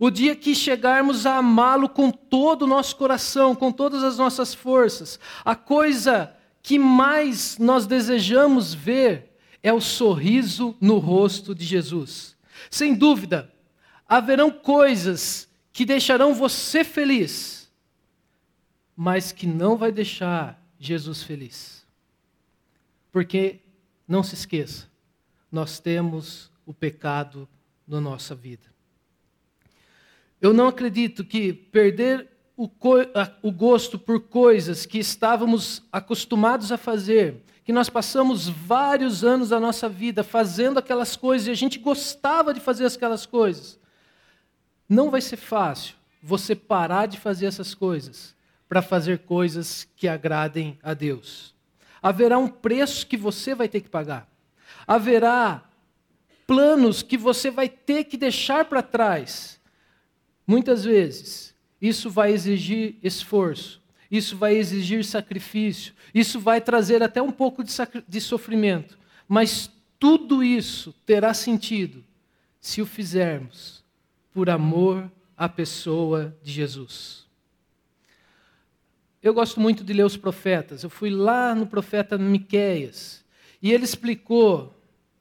o 0.00 0.10
dia 0.10 0.34
que 0.34 0.54
chegarmos 0.54 1.26
a 1.26 1.36
amá-lo 1.36 1.88
com 1.88 2.10
todo 2.10 2.62
o 2.62 2.66
nosso 2.66 2.96
coração, 2.96 3.54
com 3.54 3.70
todas 3.70 4.02
as 4.02 4.18
nossas 4.18 4.52
forças, 4.52 5.20
a 5.44 5.54
coisa 5.54 6.34
que 6.62 6.78
mais 6.78 7.56
nós 7.58 7.86
desejamos 7.86 8.74
ver 8.74 9.36
é 9.62 9.72
o 9.72 9.80
sorriso 9.80 10.74
no 10.80 10.98
rosto 10.98 11.54
de 11.54 11.64
Jesus. 11.64 12.36
Sem 12.70 12.94
dúvida, 12.94 13.52
haverão 14.08 14.50
coisas 14.50 15.48
que 15.72 15.84
deixarão 15.84 16.34
você 16.34 16.82
feliz, 16.82 17.61
mas 18.96 19.32
que 19.32 19.46
não 19.46 19.76
vai 19.76 19.90
deixar 19.90 20.62
Jesus 20.78 21.22
feliz. 21.22 21.86
Porque, 23.10 23.60
não 24.06 24.22
se 24.22 24.34
esqueça, 24.34 24.86
nós 25.50 25.78
temos 25.78 26.50
o 26.66 26.72
pecado 26.72 27.48
na 27.86 28.00
nossa 28.00 28.34
vida. 28.34 28.72
Eu 30.40 30.52
não 30.52 30.66
acredito 30.66 31.24
que 31.24 31.52
perder 31.52 32.28
o, 32.56 32.68
o, 33.42 33.52
gosto 33.52 33.98
por 33.98 34.20
coisas 34.20 34.84
que 34.84 34.98
estávamos 34.98 35.82
acostumados 35.92 36.72
a 36.72 36.76
fazer, 36.76 37.42
que 37.64 37.72
nós 37.72 37.88
passamos 37.88 38.48
vários 38.48 39.24
anos 39.24 39.50
da 39.50 39.60
nossa 39.60 39.88
vida 39.88 40.24
fazendo 40.24 40.78
aquelas 40.78 41.16
coisas 41.16 41.46
e 41.46 41.50
a 41.50 41.54
gente 41.54 41.78
gostava 41.78 42.52
de 42.52 42.60
fazer 42.60 42.86
aquelas 42.86 43.24
coisas, 43.24 43.78
não 44.88 45.10
vai 45.10 45.20
ser 45.20 45.36
fácil 45.36 45.94
você 46.22 46.54
parar 46.54 47.06
de 47.06 47.18
fazer 47.18 47.46
essas 47.46 47.74
coisas 47.74 48.34
para 48.72 48.80
fazer 48.80 49.18
coisas 49.18 49.86
que 49.94 50.08
agradem 50.08 50.78
a 50.82 50.94
Deus. 50.94 51.54
Haverá 52.02 52.38
um 52.38 52.48
preço 52.48 53.06
que 53.06 53.18
você 53.18 53.54
vai 53.54 53.68
ter 53.68 53.82
que 53.82 53.90
pagar. 53.90 54.26
Haverá 54.86 55.62
planos 56.46 57.02
que 57.02 57.18
você 57.18 57.50
vai 57.50 57.68
ter 57.68 58.04
que 58.04 58.16
deixar 58.16 58.64
para 58.64 58.80
trás. 58.80 59.60
Muitas 60.46 60.84
vezes, 60.84 61.54
isso 61.82 62.08
vai 62.08 62.32
exigir 62.32 62.96
esforço, 63.02 63.78
isso 64.10 64.38
vai 64.38 64.54
exigir 64.56 65.04
sacrifício, 65.04 65.92
isso 66.14 66.40
vai 66.40 66.58
trazer 66.58 67.02
até 67.02 67.20
um 67.20 67.30
pouco 67.30 67.62
de, 67.62 67.74
de 68.08 68.20
sofrimento, 68.22 68.98
mas 69.28 69.70
tudo 69.98 70.42
isso 70.42 70.94
terá 71.04 71.34
sentido 71.34 72.02
se 72.58 72.80
o 72.80 72.86
fizermos 72.86 73.84
por 74.32 74.48
amor 74.48 75.12
à 75.36 75.46
pessoa 75.46 76.34
de 76.42 76.50
Jesus. 76.50 77.21
Eu 79.22 79.32
gosto 79.32 79.60
muito 79.60 79.84
de 79.84 79.92
ler 79.92 80.04
os 80.04 80.16
profetas. 80.16 80.82
Eu 80.82 80.90
fui 80.90 81.08
lá 81.08 81.54
no 81.54 81.66
profeta 81.66 82.18
Miqueias 82.18 83.24
e 83.62 83.72
ele 83.72 83.84
explicou 83.84 84.74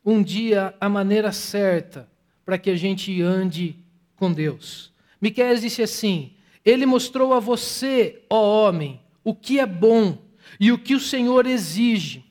um 0.03 0.23
dia 0.23 0.73
a 0.81 0.89
maneira 0.89 1.31
certa 1.31 2.09
para 2.43 2.57
que 2.57 2.71
a 2.71 2.75
gente 2.75 3.21
ande 3.21 3.75
com 4.15 4.33
Deus. 4.33 4.91
Miqueias 5.21 5.61
disse 5.61 5.83
assim: 5.83 6.33
Ele 6.65 6.85
mostrou 6.85 7.33
a 7.33 7.39
você, 7.39 8.23
ó 8.27 8.67
homem, 8.67 8.99
o 9.23 9.35
que 9.35 9.59
é 9.59 9.65
bom 9.67 10.17
e 10.59 10.71
o 10.71 10.79
que 10.79 10.95
o 10.95 10.99
Senhor 10.99 11.45
exige. 11.45 12.25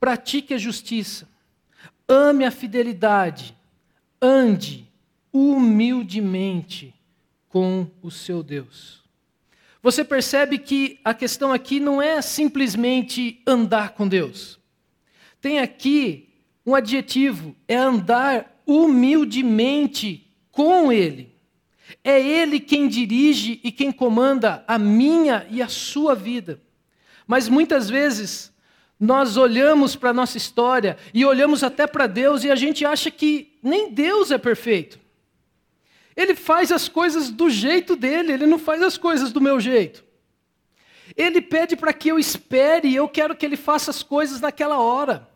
Pratique 0.00 0.54
a 0.54 0.58
justiça, 0.58 1.28
ame 2.08 2.46
a 2.46 2.50
fidelidade, 2.50 3.54
ande 4.22 4.88
humildemente 5.30 6.94
com 7.48 7.86
o 8.00 8.10
seu 8.10 8.42
Deus. 8.42 8.97
Você 9.82 10.04
percebe 10.04 10.58
que 10.58 10.98
a 11.04 11.14
questão 11.14 11.52
aqui 11.52 11.78
não 11.78 12.02
é 12.02 12.20
simplesmente 12.20 13.40
andar 13.46 13.90
com 13.90 14.08
Deus. 14.08 14.58
Tem 15.40 15.60
aqui 15.60 16.28
um 16.66 16.74
adjetivo, 16.74 17.54
é 17.66 17.76
andar 17.76 18.60
humildemente 18.66 20.26
com 20.50 20.92
Ele. 20.92 21.32
É 22.02 22.20
Ele 22.20 22.60
quem 22.60 22.88
dirige 22.88 23.60
e 23.62 23.70
quem 23.70 23.92
comanda 23.92 24.64
a 24.66 24.78
minha 24.78 25.46
e 25.50 25.62
a 25.62 25.68
sua 25.68 26.14
vida. 26.14 26.60
Mas 27.26 27.48
muitas 27.48 27.88
vezes 27.88 28.52
nós 28.98 29.36
olhamos 29.36 29.94
para 29.94 30.10
a 30.10 30.14
nossa 30.14 30.36
história 30.36 30.96
e 31.14 31.24
olhamos 31.24 31.62
até 31.62 31.86
para 31.86 32.06
Deus 32.06 32.42
e 32.42 32.50
a 32.50 32.56
gente 32.56 32.84
acha 32.84 33.10
que 33.10 33.56
nem 33.62 33.92
Deus 33.92 34.30
é 34.30 34.38
perfeito. 34.38 34.98
Ele 36.18 36.34
faz 36.34 36.72
as 36.72 36.88
coisas 36.88 37.30
do 37.30 37.48
jeito 37.48 37.94
dele, 37.94 38.32
ele 38.32 38.44
não 38.44 38.58
faz 38.58 38.82
as 38.82 38.98
coisas 38.98 39.30
do 39.30 39.40
meu 39.40 39.60
jeito. 39.60 40.04
Ele 41.16 41.40
pede 41.40 41.76
para 41.76 41.92
que 41.92 42.08
eu 42.08 42.18
espere 42.18 42.92
eu 42.92 43.08
quero 43.08 43.36
que 43.36 43.46
ele 43.46 43.56
faça 43.56 43.92
as 43.92 44.02
coisas 44.02 44.40
naquela 44.40 44.80
hora. 44.80 45.28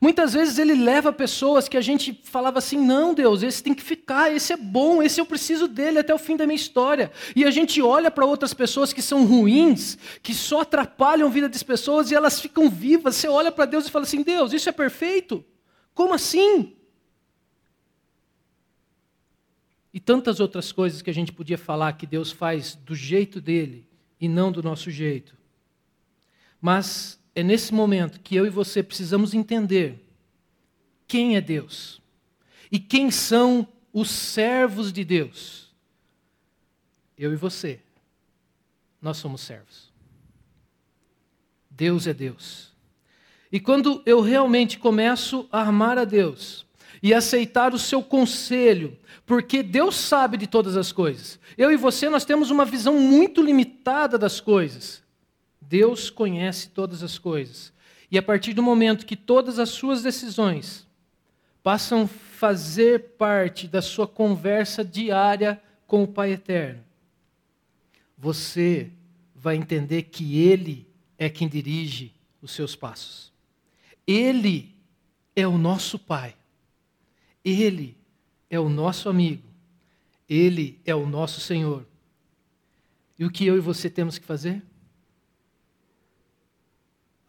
Muitas 0.00 0.32
vezes 0.32 0.58
ele 0.58 0.74
leva 0.74 1.12
pessoas 1.12 1.68
que 1.68 1.76
a 1.76 1.82
gente 1.82 2.18
falava 2.24 2.58
assim: 2.58 2.78
não, 2.78 3.12
Deus, 3.12 3.42
esse 3.42 3.62
tem 3.62 3.74
que 3.74 3.82
ficar, 3.82 4.32
esse 4.34 4.54
é 4.54 4.56
bom, 4.56 5.02
esse 5.02 5.20
eu 5.20 5.26
preciso 5.26 5.68
dele 5.68 5.98
até 5.98 6.14
o 6.14 6.18
fim 6.18 6.34
da 6.34 6.46
minha 6.46 6.56
história. 6.56 7.12
E 7.36 7.44
a 7.44 7.50
gente 7.50 7.82
olha 7.82 8.10
para 8.10 8.24
outras 8.24 8.54
pessoas 8.54 8.90
que 8.90 9.02
são 9.02 9.26
ruins, 9.26 9.98
que 10.22 10.32
só 10.32 10.62
atrapalham 10.62 11.28
a 11.28 11.30
vida 11.30 11.46
das 11.46 11.62
pessoas 11.62 12.10
e 12.10 12.14
elas 12.14 12.40
ficam 12.40 12.70
vivas. 12.70 13.16
Você 13.16 13.28
olha 13.28 13.52
para 13.52 13.66
Deus 13.66 13.86
e 13.86 13.90
fala 13.90 14.04
assim: 14.04 14.22
Deus, 14.22 14.54
isso 14.54 14.70
é 14.70 14.72
perfeito? 14.72 15.44
Como 15.94 16.14
assim? 16.14 16.74
E 19.92 20.00
tantas 20.00 20.40
outras 20.40 20.72
coisas 20.72 21.02
que 21.02 21.10
a 21.10 21.14
gente 21.14 21.32
podia 21.32 21.58
falar 21.58 21.92
que 21.92 22.06
Deus 22.06 22.32
faz 22.32 22.74
do 22.74 22.94
jeito 22.94 23.40
dele 23.40 23.86
e 24.20 24.28
não 24.28 24.50
do 24.50 24.62
nosso 24.62 24.90
jeito. 24.90 25.36
Mas 26.60 27.18
é 27.34 27.42
nesse 27.42 27.74
momento 27.74 28.20
que 28.20 28.34
eu 28.34 28.46
e 28.46 28.50
você 28.50 28.82
precisamos 28.82 29.34
entender 29.34 30.02
quem 31.06 31.36
é 31.36 31.40
Deus 31.40 32.00
e 32.70 32.78
quem 32.78 33.10
são 33.10 33.68
os 33.92 34.10
servos 34.10 34.92
de 34.92 35.04
Deus. 35.04 35.70
Eu 37.18 37.32
e 37.32 37.36
você, 37.36 37.80
nós 39.00 39.18
somos 39.18 39.42
servos. 39.42 39.92
Deus 41.70 42.06
é 42.06 42.14
Deus. 42.14 42.72
E 43.50 43.60
quando 43.60 44.02
eu 44.06 44.20
realmente 44.22 44.78
começo 44.78 45.46
a 45.52 45.62
amar 45.62 45.98
a 45.98 46.04
Deus 46.04 46.64
e 47.02 47.12
aceitar 47.12 47.74
o 47.74 47.78
seu 47.78 48.02
conselho, 48.02 48.96
porque 49.26 49.62
Deus 49.62 49.96
sabe 49.96 50.36
de 50.36 50.46
todas 50.46 50.76
as 50.76 50.92
coisas. 50.92 51.38
Eu 51.58 51.72
e 51.72 51.76
você, 51.76 52.08
nós 52.08 52.24
temos 52.24 52.50
uma 52.50 52.64
visão 52.64 52.98
muito 53.00 53.42
limitada 53.42 54.16
das 54.16 54.40
coisas. 54.40 55.02
Deus 55.60 56.10
conhece 56.10 56.68
todas 56.68 57.02
as 57.02 57.18
coisas. 57.18 57.72
E 58.10 58.16
a 58.16 58.22
partir 58.22 58.52
do 58.52 58.62
momento 58.62 59.06
que 59.06 59.16
todas 59.16 59.58
as 59.58 59.70
suas 59.70 60.02
decisões 60.02 60.86
passam 61.62 62.02
a 62.02 62.06
fazer 62.06 63.14
parte 63.16 63.66
da 63.66 63.82
sua 63.82 64.06
conversa 64.06 64.84
diária 64.84 65.60
com 65.86 66.02
o 66.04 66.08
Pai 66.08 66.32
Eterno, 66.32 66.84
você 68.16 68.90
vai 69.34 69.56
entender 69.56 70.02
que 70.04 70.38
Ele 70.38 70.86
é 71.18 71.28
quem 71.28 71.48
dirige 71.48 72.14
os 72.40 72.52
seus 72.52 72.76
passos. 72.76 73.32
Ele 74.06 74.74
é 75.34 75.46
o 75.46 75.58
nosso 75.58 75.98
Pai. 75.98 76.34
Ele 77.44 77.96
é 78.48 78.58
o 78.58 78.68
nosso 78.68 79.08
amigo. 79.08 79.42
Ele 80.28 80.80
é 80.84 80.94
o 80.94 81.06
nosso 81.06 81.40
Senhor. 81.40 81.86
E 83.18 83.24
o 83.24 83.30
que 83.30 83.46
eu 83.46 83.56
e 83.56 83.60
você 83.60 83.90
temos 83.90 84.18
que 84.18 84.24
fazer? 84.24 84.62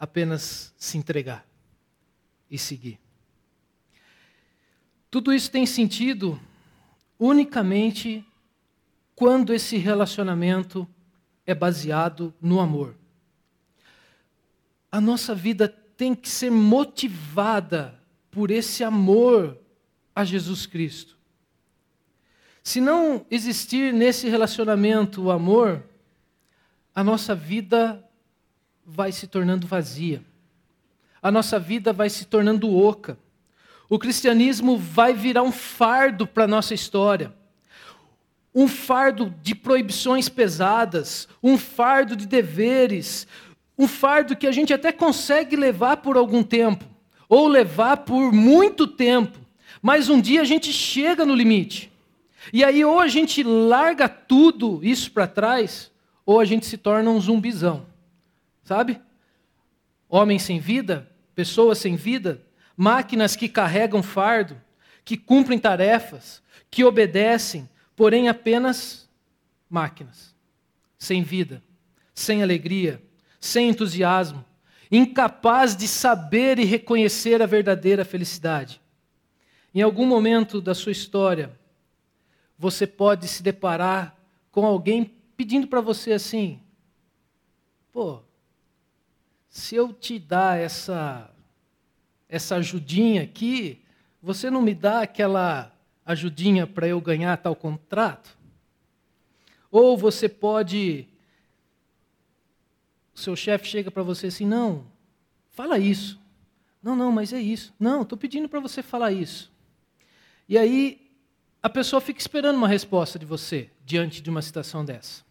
apenas 0.03 0.73
se 0.75 0.97
entregar 0.97 1.47
e 2.51 2.57
seguir. 2.57 2.99
Tudo 5.09 5.31
isso 5.31 5.49
tem 5.49 5.65
sentido 5.65 6.37
unicamente 7.17 8.25
quando 9.15 9.53
esse 9.53 9.77
relacionamento 9.77 10.85
é 11.45 11.55
baseado 11.55 12.33
no 12.41 12.59
amor. 12.59 12.97
A 14.91 14.99
nossa 14.99 15.33
vida 15.33 15.69
tem 15.69 16.13
que 16.13 16.27
ser 16.27 16.51
motivada 16.51 17.97
por 18.29 18.51
esse 18.51 18.83
amor 18.83 19.57
a 20.15 20.23
Jesus 20.23 20.65
Cristo. 20.65 21.17
Se 22.63 22.79
não 22.79 23.25
existir 23.29 23.93
nesse 23.93 24.29
relacionamento 24.29 25.23
o 25.23 25.31
amor, 25.31 25.83
a 26.95 27.03
nossa 27.03 27.35
vida 27.35 28.03
vai 28.85 29.11
se 29.11 29.27
tornando 29.27 29.67
vazia. 29.67 30.23
A 31.21 31.31
nossa 31.31 31.59
vida 31.59 31.91
vai 31.91 32.09
se 32.09 32.25
tornando 32.25 32.73
oca. 32.73 33.17
O 33.89 33.99
cristianismo 33.99 34.77
vai 34.77 35.13
virar 35.13 35.43
um 35.43 35.51
fardo 35.51 36.25
para 36.25 36.45
a 36.45 36.47
nossa 36.47 36.73
história. 36.73 37.33
Um 38.55 38.67
fardo 38.67 39.33
de 39.41 39.55
proibições 39.55 40.29
pesadas, 40.29 41.27
um 41.41 41.57
fardo 41.57 42.15
de 42.15 42.27
deveres, 42.27 43.27
um 43.77 43.87
fardo 43.87 44.35
que 44.35 44.47
a 44.47 44.51
gente 44.51 44.73
até 44.73 44.91
consegue 44.91 45.55
levar 45.55 45.97
por 45.97 46.15
algum 46.17 46.43
tempo, 46.43 46.85
ou 47.27 47.47
levar 47.47 47.97
por 47.97 48.31
muito 48.31 48.85
tempo, 48.85 49.39
mas 49.83 50.07
um 50.07 50.21
dia 50.21 50.39
a 50.39 50.45
gente 50.45 50.71
chega 50.71 51.25
no 51.25 51.35
limite. 51.35 51.91
E 52.53 52.63
aí, 52.63 52.85
ou 52.85 53.01
a 53.01 53.09
gente 53.09 53.43
larga 53.43 54.07
tudo 54.07 54.79
isso 54.81 55.11
para 55.11 55.27
trás, 55.27 55.91
ou 56.25 56.39
a 56.39 56.45
gente 56.45 56.65
se 56.65 56.77
torna 56.77 57.09
um 57.09 57.19
zumbizão. 57.19 57.85
Sabe? 58.63 59.01
Homens 60.07 60.43
sem 60.43 60.57
vida, 60.57 61.11
pessoas 61.35 61.79
sem 61.79 61.97
vida, 61.97 62.41
máquinas 62.77 63.35
que 63.35 63.49
carregam 63.49 64.01
fardo, 64.01 64.55
que 65.03 65.17
cumprem 65.17 65.59
tarefas, 65.59 66.41
que 66.71 66.85
obedecem, 66.85 67.69
porém 67.93 68.29
apenas 68.29 69.09
máquinas, 69.69 70.33
sem 70.97 71.23
vida, 71.23 71.61
sem 72.15 72.41
alegria, 72.41 73.03
sem 73.37 73.67
entusiasmo, 73.67 74.45
incapaz 74.89 75.75
de 75.75 75.89
saber 75.89 76.57
e 76.57 76.63
reconhecer 76.63 77.41
a 77.41 77.45
verdadeira 77.45 78.05
felicidade. 78.05 78.81
Em 79.73 79.81
algum 79.81 80.05
momento 80.05 80.61
da 80.61 80.75
sua 80.75 80.91
história, 80.91 81.57
você 82.57 82.85
pode 82.85 83.27
se 83.27 83.41
deparar 83.41 84.15
com 84.51 84.65
alguém 84.65 85.05
pedindo 85.35 85.67
para 85.67 85.81
você 85.81 86.13
assim: 86.13 86.59
pô, 87.91 88.21
se 89.49 89.75
eu 89.75 89.91
te 89.91 90.19
dar 90.19 90.59
essa, 90.59 91.29
essa 92.29 92.55
ajudinha 92.55 93.23
aqui, 93.23 93.81
você 94.21 94.49
não 94.49 94.61
me 94.61 94.73
dá 94.73 95.01
aquela 95.01 95.71
ajudinha 96.05 96.65
para 96.65 96.87
eu 96.87 96.99
ganhar 96.99 97.37
tal 97.37 97.55
contrato? 97.55 98.37
Ou 99.71 99.97
você 99.97 100.27
pode. 100.27 101.07
O 103.15 103.19
seu 103.19 103.35
chefe 103.35 103.67
chega 103.67 103.91
para 103.91 104.03
você 104.03 104.27
assim: 104.27 104.45
não, 104.45 104.85
fala 105.51 105.77
isso. 105.77 106.19
Não, 106.81 106.95
não, 106.95 107.11
mas 107.11 107.31
é 107.31 107.39
isso. 107.39 107.73
Não, 107.79 108.01
estou 108.01 108.17
pedindo 108.17 108.49
para 108.49 108.59
você 108.59 108.83
falar 108.83 109.11
isso. 109.11 109.52
E 110.47 110.57
aí 110.57 111.11
a 111.61 111.69
pessoa 111.69 112.01
fica 112.01 112.19
esperando 112.19 112.57
uma 112.57 112.67
resposta 112.67 113.17
de 113.17 113.25
você 113.25 113.69
diante 113.85 114.21
de 114.21 114.29
uma 114.29 114.41
situação 114.41 114.83
dessa. 114.83 115.23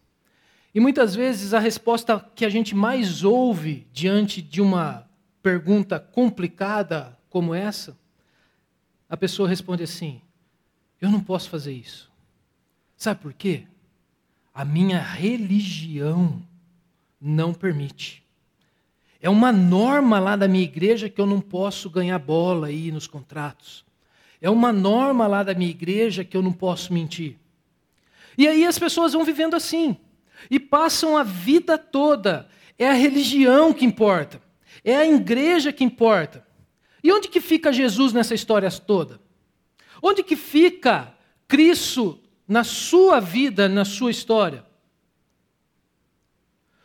E 0.73 0.79
muitas 0.79 1.13
vezes 1.13 1.53
a 1.53 1.59
resposta 1.59 2.19
que 2.35 2.43
a 2.43 2.49
gente 2.49 2.73
mais 2.73 3.23
ouve 3.23 3.87
diante 3.93 4.41
de 4.41 4.59
uma 4.59 5.07
pergunta 5.43 5.99
complicada 5.99 7.17
como 7.29 7.53
essa, 7.53 7.95
a 9.07 9.15
pessoa 9.15 9.47
responde 9.47 9.83
assim: 9.83 10.19
Eu 10.99 11.11
não 11.11 11.19
posso 11.19 11.49
fazer 11.49 11.73
isso. 11.73 12.11
Sabe 12.97 13.19
por 13.21 13.33
quê? 13.33 13.67
A 14.53 14.65
minha 14.65 14.99
religião 14.99 16.41
não 17.21 17.53
permite. 17.53 18.23
É 19.21 19.29
uma 19.29 19.51
norma 19.51 20.19
lá 20.19 20.35
da 20.35 20.47
minha 20.47 20.63
igreja 20.63 21.09
que 21.09 21.21
eu 21.21 21.25
não 21.25 21.39
posso 21.39 21.89
ganhar 21.89 22.17
bola 22.19 22.67
aí 22.67 22.91
nos 22.91 23.07
contratos. 23.07 23.85
É 24.43 24.49
uma 24.49 24.73
norma 24.73 25.25
lá 25.25 25.41
da 25.41 25.53
minha 25.53 25.71
igreja 25.71 26.25
que 26.25 26.35
eu 26.35 26.41
não 26.41 26.51
posso 26.51 26.91
mentir. 26.91 27.37
E 28.37 28.45
aí 28.45 28.65
as 28.65 28.77
pessoas 28.77 29.13
vão 29.13 29.23
vivendo 29.23 29.55
assim 29.55 29.95
e 30.51 30.59
passam 30.59 31.17
a 31.17 31.23
vida 31.23 31.77
toda. 31.77 32.49
É 32.77 32.89
a 32.89 32.93
religião 32.93 33.71
que 33.71 33.85
importa, 33.85 34.41
é 34.83 34.97
a 34.97 35.07
igreja 35.07 35.71
que 35.71 35.85
importa. 35.85 36.45
E 37.01 37.09
onde 37.09 37.29
que 37.29 37.39
fica 37.39 37.71
Jesus 37.71 38.11
nessa 38.11 38.35
história 38.35 38.69
toda? 38.69 39.21
Onde 40.01 40.21
que 40.21 40.35
fica 40.35 41.15
Cristo 41.47 42.19
na 42.45 42.65
sua 42.65 43.21
vida, 43.21 43.69
na 43.69 43.85
sua 43.85 44.11
história? 44.11 44.65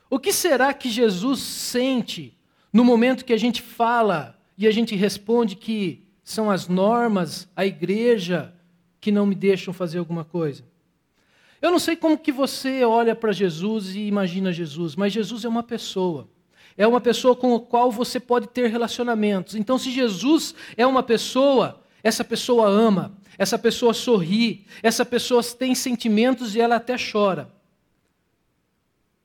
O 0.09 0.21
que 0.21 0.33
será 0.33 0.73
que 0.73 0.89
Jesus 0.89 1.41
sente 1.41 2.39
no 2.73 2.85
momento 2.85 3.25
que 3.25 3.33
a 3.33 3.37
gente 3.37 3.61
fala 3.61 4.41
e 4.57 4.65
a 4.65 4.71
gente 4.71 4.95
responde 4.95 5.57
que 5.57 6.08
são 6.29 6.51
as 6.51 6.69
normas, 6.69 7.49
a 7.57 7.65
igreja 7.65 8.53
que 9.01 9.11
não 9.11 9.25
me 9.25 9.35
deixam 9.35 9.73
fazer 9.73 9.99
alguma 9.99 10.25
coisa? 10.25 10.63
Eu 11.61 11.71
não 11.71 11.79
sei 11.79 11.97
como 11.97 12.19
que 12.19 12.31
você 12.31 12.85
olha 12.85 13.17
para 13.17 13.33
Jesus 13.33 13.97
e 13.97 14.01
imagina 14.01 14.53
Jesus, 14.53 14.95
mas 14.95 15.11
Jesus 15.11 15.47
é 15.47 15.49
uma 15.49 15.63
pessoa. 15.63 16.29
É 16.77 16.87
uma 16.87 17.01
pessoa 17.01 17.35
com 17.35 17.57
a 17.57 17.61
qual 17.61 17.91
você 17.91 18.21
pode 18.21 18.47
ter 18.49 18.69
relacionamentos. 18.69 19.55
Então, 19.55 19.79
se 19.79 19.91
Jesus 19.91 20.55
é 20.77 20.87
uma 20.87 21.03
pessoa, 21.03 21.83
essa 22.03 22.23
pessoa 22.23 22.69
ama, 22.69 23.17
essa 23.39 23.59
pessoa 23.59 23.95
sorri, 23.95 24.67
essa 24.83 25.07
pessoa 25.07 25.43
tem 25.43 25.75
sentimentos 25.75 26.55
e 26.55 26.61
ela 26.61 26.77
até 26.77 26.97
chora. 26.99 27.51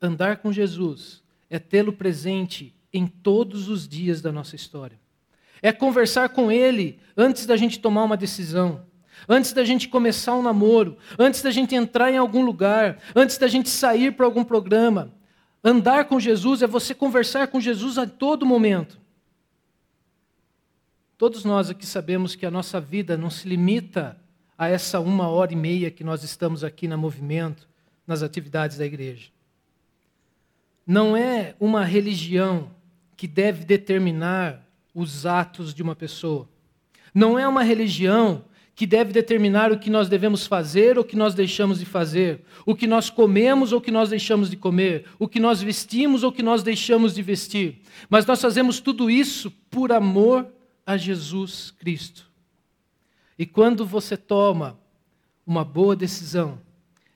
Andar 0.02 0.38
com 0.38 0.54
Jesus 0.54 1.22
é 1.50 1.60
tê-lo 1.60 1.92
presente 1.92 2.74
em 2.94 3.08
todos 3.08 3.68
os 3.68 3.90
dias 3.90 4.22
da 4.22 4.32
nossa 4.32 4.56
história. 4.56 5.03
É 5.64 5.72
conversar 5.72 6.30
com 6.30 6.52
Ele 6.52 7.00
antes 7.18 7.46
da 7.46 7.58
gente 7.58 7.80
tomar 7.80 8.04
uma 8.04 8.18
decisão, 8.18 8.86
antes 9.28 9.54
da 9.54 9.64
gente 9.64 9.88
começar 9.88 10.36
um 10.36 10.42
namoro, 10.42 10.98
antes 11.18 11.42
da 11.42 11.50
gente 11.50 11.74
entrar 11.74 12.12
em 12.12 12.18
algum 12.18 12.44
lugar, 12.44 13.00
antes 13.16 13.38
da 13.38 13.48
gente 13.48 13.70
sair 13.70 14.12
para 14.12 14.26
algum 14.26 14.44
programa. 14.44 15.12
Andar 15.64 16.06
com 16.06 16.20
Jesus 16.20 16.62
é 16.62 16.68
você 16.68 16.94
conversar 16.94 17.48
com 17.48 17.62
Jesus 17.62 17.98
a 17.98 18.06
todo 18.06 18.46
momento. 18.46 19.00
Todos 21.18 21.46
nós 21.46 21.70
aqui 21.70 21.86
sabemos 21.86 22.36
que 22.36 22.46
a 22.46 22.52
nossa 22.52 22.82
vida 22.82 23.16
não 23.16 23.30
se 23.30 23.48
limita 23.48 24.18
a 24.58 24.68
essa 24.68 25.00
uma 25.00 25.30
hora 25.30 25.54
e 25.54 25.56
meia 25.56 25.90
que 25.90 26.04
nós 26.04 26.24
estamos 26.24 26.64
aqui 26.64 26.86
na 26.86 26.98
movimento, 26.98 27.70
nas 28.06 28.22
atividades 28.22 28.78
da 28.78 28.86
igreja. 28.86 29.30
Não 30.86 31.16
é 31.16 31.56
uma 31.60 31.86
religião 31.86 32.70
que 33.16 33.26
deve 33.26 33.64
determinar 33.64 34.62
os 34.94 35.26
atos 35.26 35.74
de 35.74 35.82
uma 35.82 35.96
pessoa. 35.96 36.48
Não 37.14 37.38
é 37.38 37.48
uma 37.48 37.64
religião 37.64 38.46
que 38.76 38.88
deve 38.88 39.12
determinar 39.12 39.72
o 39.72 39.78
que 39.78 39.90
nós 39.90 40.10
devemos 40.10 40.48
fazer 40.48 40.98
ou 40.98 41.04
o 41.04 41.08
que 41.08 41.16
nós 41.16 41.36
deixamos 41.36 41.80
de 41.80 41.86
fazer, 41.86 42.42
o 42.66 42.76
que 42.76 42.88
nós 42.88 43.10
comemos 43.10 43.72
ou 43.72 43.78
o 43.78 43.82
que 43.82 43.92
nós 43.92 44.10
deixamos 44.10 44.50
de 44.50 44.58
comer, 44.58 45.06
o 45.20 45.28
que 45.28 45.40
nós 45.40 45.62
vestimos 45.62 46.24
ou 46.24 46.30
o 46.30 46.34
que 46.34 46.42
nós 46.42 46.64
deixamos 46.64 47.14
de 47.14 47.22
vestir. 47.22 47.82
Mas 48.10 48.26
nós 48.26 48.42
fazemos 48.42 48.80
tudo 48.80 49.12
isso 49.12 49.52
por 49.70 49.92
amor 49.92 50.48
a 50.86 50.98
Jesus 50.98 51.72
Cristo. 51.72 52.30
E 53.38 53.46
quando 53.46 53.86
você 53.86 54.18
toma 54.18 54.80
uma 55.46 55.64
boa 55.64 55.96
decisão, 55.96 56.60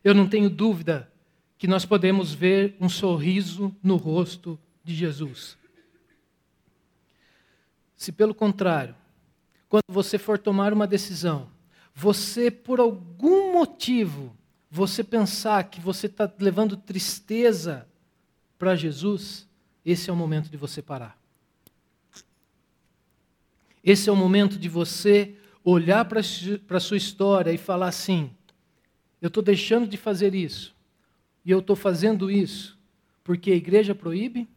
eu 0.04 0.13
não 0.13 0.28
tenho 0.28 0.50
dúvida 0.50 1.12
que 1.58 1.68
nós 1.68 1.86
podemos 1.86 2.34
ver 2.34 2.76
um 2.80 2.88
sorriso 2.88 3.76
no 3.82 3.96
rosto 3.96 4.60
de 4.84 4.94
Jesus. 4.94 5.58
Se 7.97 8.12
pelo 8.12 8.33
contrário, 8.33 8.95
quando 9.67 9.83
você 9.89 10.17
for 10.17 10.38
tomar 10.38 10.71
uma 10.71 10.88
decisão, 10.88 11.49
você 11.93 12.49
por 12.49 12.79
algum 12.79 13.51
motivo, 13.51 14.33
você 14.71 15.03
pensar 15.03 15.63
que 15.65 15.81
você 15.81 16.05
está 16.05 16.31
levando 16.39 16.77
tristeza 16.77 17.86
para 18.57 18.75
Jesus, 18.75 19.45
esse 19.83 20.10
é 20.10 20.13
o 20.13 20.15
momento 20.15 20.49
de 20.49 20.55
você 20.55 20.81
parar. 20.81 21.19
Esse 23.83 24.10
é 24.10 24.12
o 24.12 24.15
momento 24.15 24.57
de 24.57 24.69
você 24.69 25.36
olhar 25.63 26.05
para 26.05 26.21
a 26.21 26.79
sua 26.79 26.97
história 26.97 27.51
e 27.51 27.57
falar 27.57 27.88
assim: 27.88 28.29
eu 29.21 29.27
estou 29.27 29.41
deixando 29.43 29.88
de 29.88 29.97
fazer 29.97 30.33
isso, 30.36 30.73
e 31.43 31.51
eu 31.51 31.60
estou 31.60 31.75
fazendo 31.75 32.31
isso 32.31 32.77
porque 33.27 33.51
a 33.51 33.55
igreja 33.55 33.93
proíbe 33.93 34.47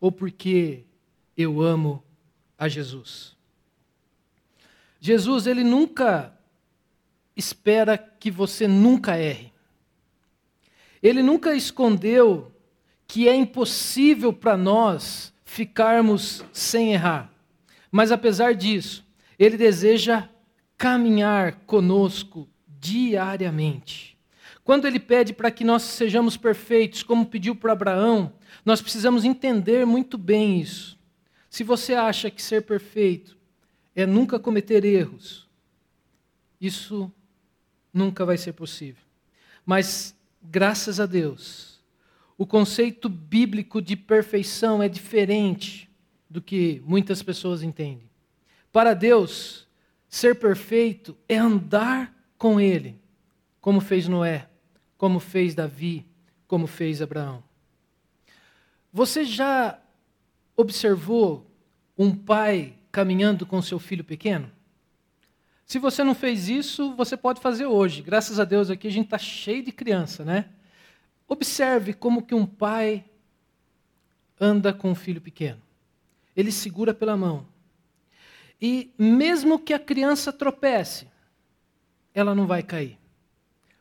ou 0.00 0.10
porque 0.10 0.82
eu 1.36 1.62
amo 1.62 2.02
a 2.58 2.68
Jesus. 2.68 3.36
Jesus, 5.00 5.46
ele 5.46 5.62
nunca 5.62 6.32
espera 7.36 7.98
que 7.98 8.30
você 8.30 8.66
nunca 8.66 9.16
erre. 9.16 9.52
Ele 11.02 11.22
nunca 11.22 11.54
escondeu 11.54 12.52
que 13.06 13.28
é 13.28 13.34
impossível 13.34 14.32
para 14.32 14.56
nós 14.56 15.32
ficarmos 15.44 16.44
sem 16.52 16.92
errar. 16.92 17.30
Mas 17.90 18.10
apesar 18.10 18.54
disso, 18.54 19.04
ele 19.38 19.56
deseja 19.56 20.28
caminhar 20.76 21.60
conosco 21.66 22.48
diariamente. 22.80 24.16
Quando 24.64 24.86
ele 24.86 24.98
pede 24.98 25.32
para 25.32 25.50
que 25.50 25.62
nós 25.62 25.82
sejamos 25.82 26.36
perfeitos, 26.36 27.02
como 27.02 27.26
pediu 27.26 27.54
para 27.54 27.72
Abraão, 27.72 28.32
nós 28.64 28.82
precisamos 28.82 29.24
entender 29.24 29.86
muito 29.86 30.18
bem 30.18 30.60
isso. 30.60 30.95
Se 31.56 31.64
você 31.64 31.94
acha 31.94 32.30
que 32.30 32.42
ser 32.42 32.66
perfeito 32.66 33.34
é 33.94 34.04
nunca 34.04 34.38
cometer 34.38 34.84
erros, 34.84 35.48
isso 36.60 37.10
nunca 37.90 38.26
vai 38.26 38.36
ser 38.36 38.52
possível. 38.52 39.02
Mas, 39.64 40.14
graças 40.42 41.00
a 41.00 41.06
Deus, 41.06 41.80
o 42.36 42.44
conceito 42.44 43.08
bíblico 43.08 43.80
de 43.80 43.96
perfeição 43.96 44.82
é 44.82 44.88
diferente 44.90 45.88
do 46.28 46.42
que 46.42 46.82
muitas 46.84 47.22
pessoas 47.22 47.62
entendem. 47.62 48.10
Para 48.70 48.92
Deus, 48.92 49.66
ser 50.10 50.38
perfeito 50.38 51.16
é 51.26 51.38
andar 51.38 52.14
com 52.36 52.60
Ele, 52.60 53.00
como 53.62 53.80
fez 53.80 54.06
Noé, 54.06 54.46
como 54.98 55.18
fez 55.18 55.54
Davi, 55.54 56.04
como 56.46 56.66
fez 56.66 57.00
Abraão. 57.00 57.42
Você 58.92 59.24
já 59.24 59.80
observou 60.54 61.45
um 61.96 62.14
pai 62.14 62.74
caminhando 62.90 63.46
com 63.46 63.60
seu 63.62 63.78
filho 63.78 64.04
pequeno? 64.04 64.50
Se 65.66 65.78
você 65.78 66.04
não 66.04 66.14
fez 66.14 66.48
isso, 66.48 66.94
você 66.94 67.16
pode 67.16 67.40
fazer 67.40 67.66
hoje. 67.66 68.00
Graças 68.00 68.38
a 68.38 68.44
Deus 68.44 68.70
aqui 68.70 68.86
a 68.86 68.92
gente 68.92 69.06
está 69.06 69.18
cheio 69.18 69.64
de 69.64 69.72
criança, 69.72 70.24
né? 70.24 70.46
Observe 71.26 71.92
como 71.92 72.22
que 72.22 72.34
um 72.34 72.46
pai 72.46 73.04
anda 74.40 74.72
com 74.72 74.90
um 74.90 74.94
filho 74.94 75.20
pequeno. 75.20 75.60
Ele 76.36 76.52
segura 76.52 76.94
pela 76.94 77.16
mão. 77.16 77.46
E 78.60 78.92
mesmo 78.96 79.58
que 79.58 79.74
a 79.74 79.78
criança 79.78 80.32
tropece, 80.32 81.08
ela 82.14 82.34
não 82.34 82.46
vai 82.46 82.62
cair. 82.62 82.98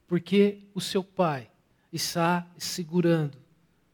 Porque 0.07 0.59
o 0.73 0.81
seu 0.81 1.03
pai 1.03 1.49
está 1.91 2.47
segurando 2.57 3.37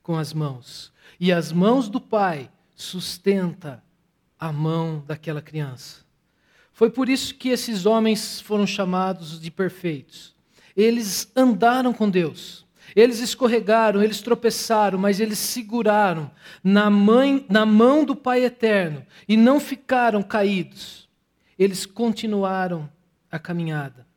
com 0.01 0.17
as 0.17 0.33
mãos. 0.33 0.91
E 1.19 1.31
as 1.31 1.51
mãos 1.51 1.89
do 1.89 1.99
pai 1.99 2.49
sustenta 2.75 3.83
a 4.41 4.51
mão 4.51 5.03
daquela 5.05 5.39
criança. 5.39 6.03
Foi 6.73 6.89
por 6.89 7.07
isso 7.07 7.35
que 7.35 7.49
esses 7.49 7.85
homens 7.85 8.41
foram 8.41 8.65
chamados 8.65 9.39
de 9.39 9.51
perfeitos. 9.51 10.35
Eles 10.75 11.31
andaram 11.35 11.93
com 11.93 12.09
Deus. 12.09 12.65
Eles 12.95 13.19
escorregaram, 13.19 14.01
eles 14.01 14.19
tropeçaram, 14.19 14.97
mas 14.97 15.19
eles 15.19 15.37
seguraram 15.37 16.31
na, 16.63 16.89
mãe, 16.89 17.45
na 17.47 17.67
mão 17.67 18.03
do 18.03 18.15
Pai 18.15 18.43
eterno 18.43 19.05
e 19.27 19.37
não 19.37 19.59
ficaram 19.59 20.23
caídos. 20.23 21.07
Eles 21.57 21.85
continuaram 21.85 22.89
a 23.31 23.37
caminhada. 23.37 24.07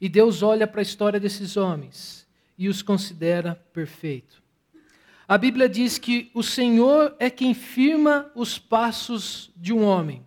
E 0.00 0.08
Deus 0.08 0.42
olha 0.42 0.66
para 0.66 0.80
a 0.80 0.82
história 0.82 1.20
desses 1.20 1.56
homens 1.56 2.26
e 2.58 2.68
os 2.68 2.82
considera 2.82 3.54
perfeitos. 3.72 4.47
A 5.28 5.36
Bíblia 5.36 5.68
diz 5.68 5.98
que 5.98 6.30
o 6.32 6.42
Senhor 6.42 7.14
é 7.18 7.28
quem 7.28 7.52
firma 7.52 8.32
os 8.34 8.58
passos 8.58 9.52
de 9.54 9.74
um 9.74 9.84
homem, 9.84 10.26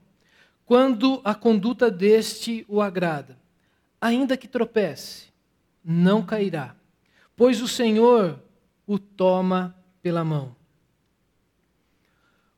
quando 0.63 1.19
a 1.23 1.33
conduta 1.33 1.89
deste 1.89 2.63
o 2.69 2.79
agrada. 2.79 3.35
Ainda 3.99 4.37
que 4.37 4.47
tropece, 4.47 5.33
não 5.83 6.23
cairá, 6.23 6.75
pois 7.35 7.63
o 7.63 7.67
Senhor 7.67 8.39
o 8.85 8.99
toma 8.99 9.75
pela 10.03 10.23
mão. 10.23 10.55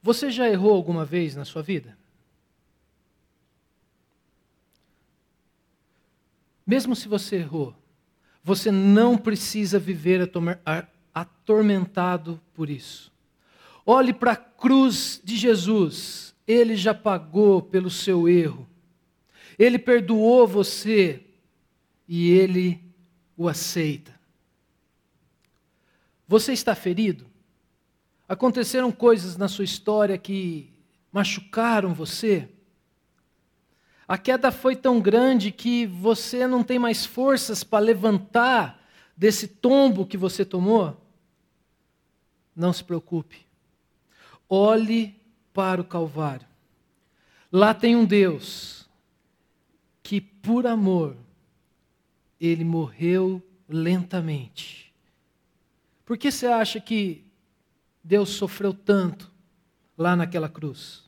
Você 0.02 0.30
já 0.30 0.50
errou 0.50 0.74
alguma 0.74 1.06
vez 1.06 1.38
na 1.38 1.46
sua 1.46 1.64
vida? 1.64 1.98
Mesmo 6.68 6.94
se 6.94 7.08
você 7.08 7.38
errou, 7.38 7.74
você 8.44 8.70
não 8.70 9.18
precisa 9.18 9.80
viver 9.80 10.20
atormentado 11.14 12.40
por 12.54 12.70
isso. 12.70 13.12
Olhe 13.86 14.14
para 14.14 14.32
a 14.32 14.38
cruz 14.38 15.22
de 15.24 15.36
Jesus, 15.36 16.34
ele 16.48 16.76
já 16.76 16.94
pagou 16.94 17.62
pelo 17.62 17.90
seu 17.90 18.28
erro. 18.28 18.68
Ele 19.60 19.78
perdoou 19.78 20.48
você 20.48 21.24
e 22.08 22.32
ele 22.32 22.82
o 23.38 23.48
aceita. 23.48 24.14
Você 26.28 26.54
está 26.54 26.74
ferido? 26.74 27.26
Aconteceram 28.28 28.92
coisas 28.92 29.38
na 29.38 29.48
sua 29.48 29.66
história 29.66 30.18
que 30.18 30.72
machucaram 31.12 31.94
você? 31.94 32.50
A 34.08 34.18
queda 34.18 34.52
foi 34.52 34.76
tão 34.76 35.00
grande 35.00 35.52
que 35.52 35.86
você 35.86 36.48
não 36.48 36.64
tem 36.64 36.80
mais 36.80 37.06
forças 37.06 37.64
para 37.64 37.84
levantar 37.84 38.82
desse 39.16 39.48
tombo 39.48 40.06
que 40.06 40.18
você 40.18 40.44
tomou? 40.44 41.03
Não 42.56 42.72
se 42.72 42.84
preocupe. 42.84 43.46
Olhe 44.48 45.16
para 45.54 45.82
o 45.82 45.86
Calvário. 45.86 46.48
Lá 47.52 47.74
tem 47.74 47.96
um 47.96 48.06
Deus 48.06 48.90
que, 50.02 50.20
por 50.20 50.66
amor, 50.68 51.16
ele 52.40 52.64
morreu 52.64 53.42
lentamente. 53.68 54.94
Por 56.06 56.18
que 56.18 56.32
você 56.32 56.48
acha 56.48 56.80
que 56.80 57.24
Deus 58.04 58.30
sofreu 58.30 58.74
tanto 58.74 59.32
lá 59.98 60.16
naquela 60.16 60.50
cruz? 60.50 61.04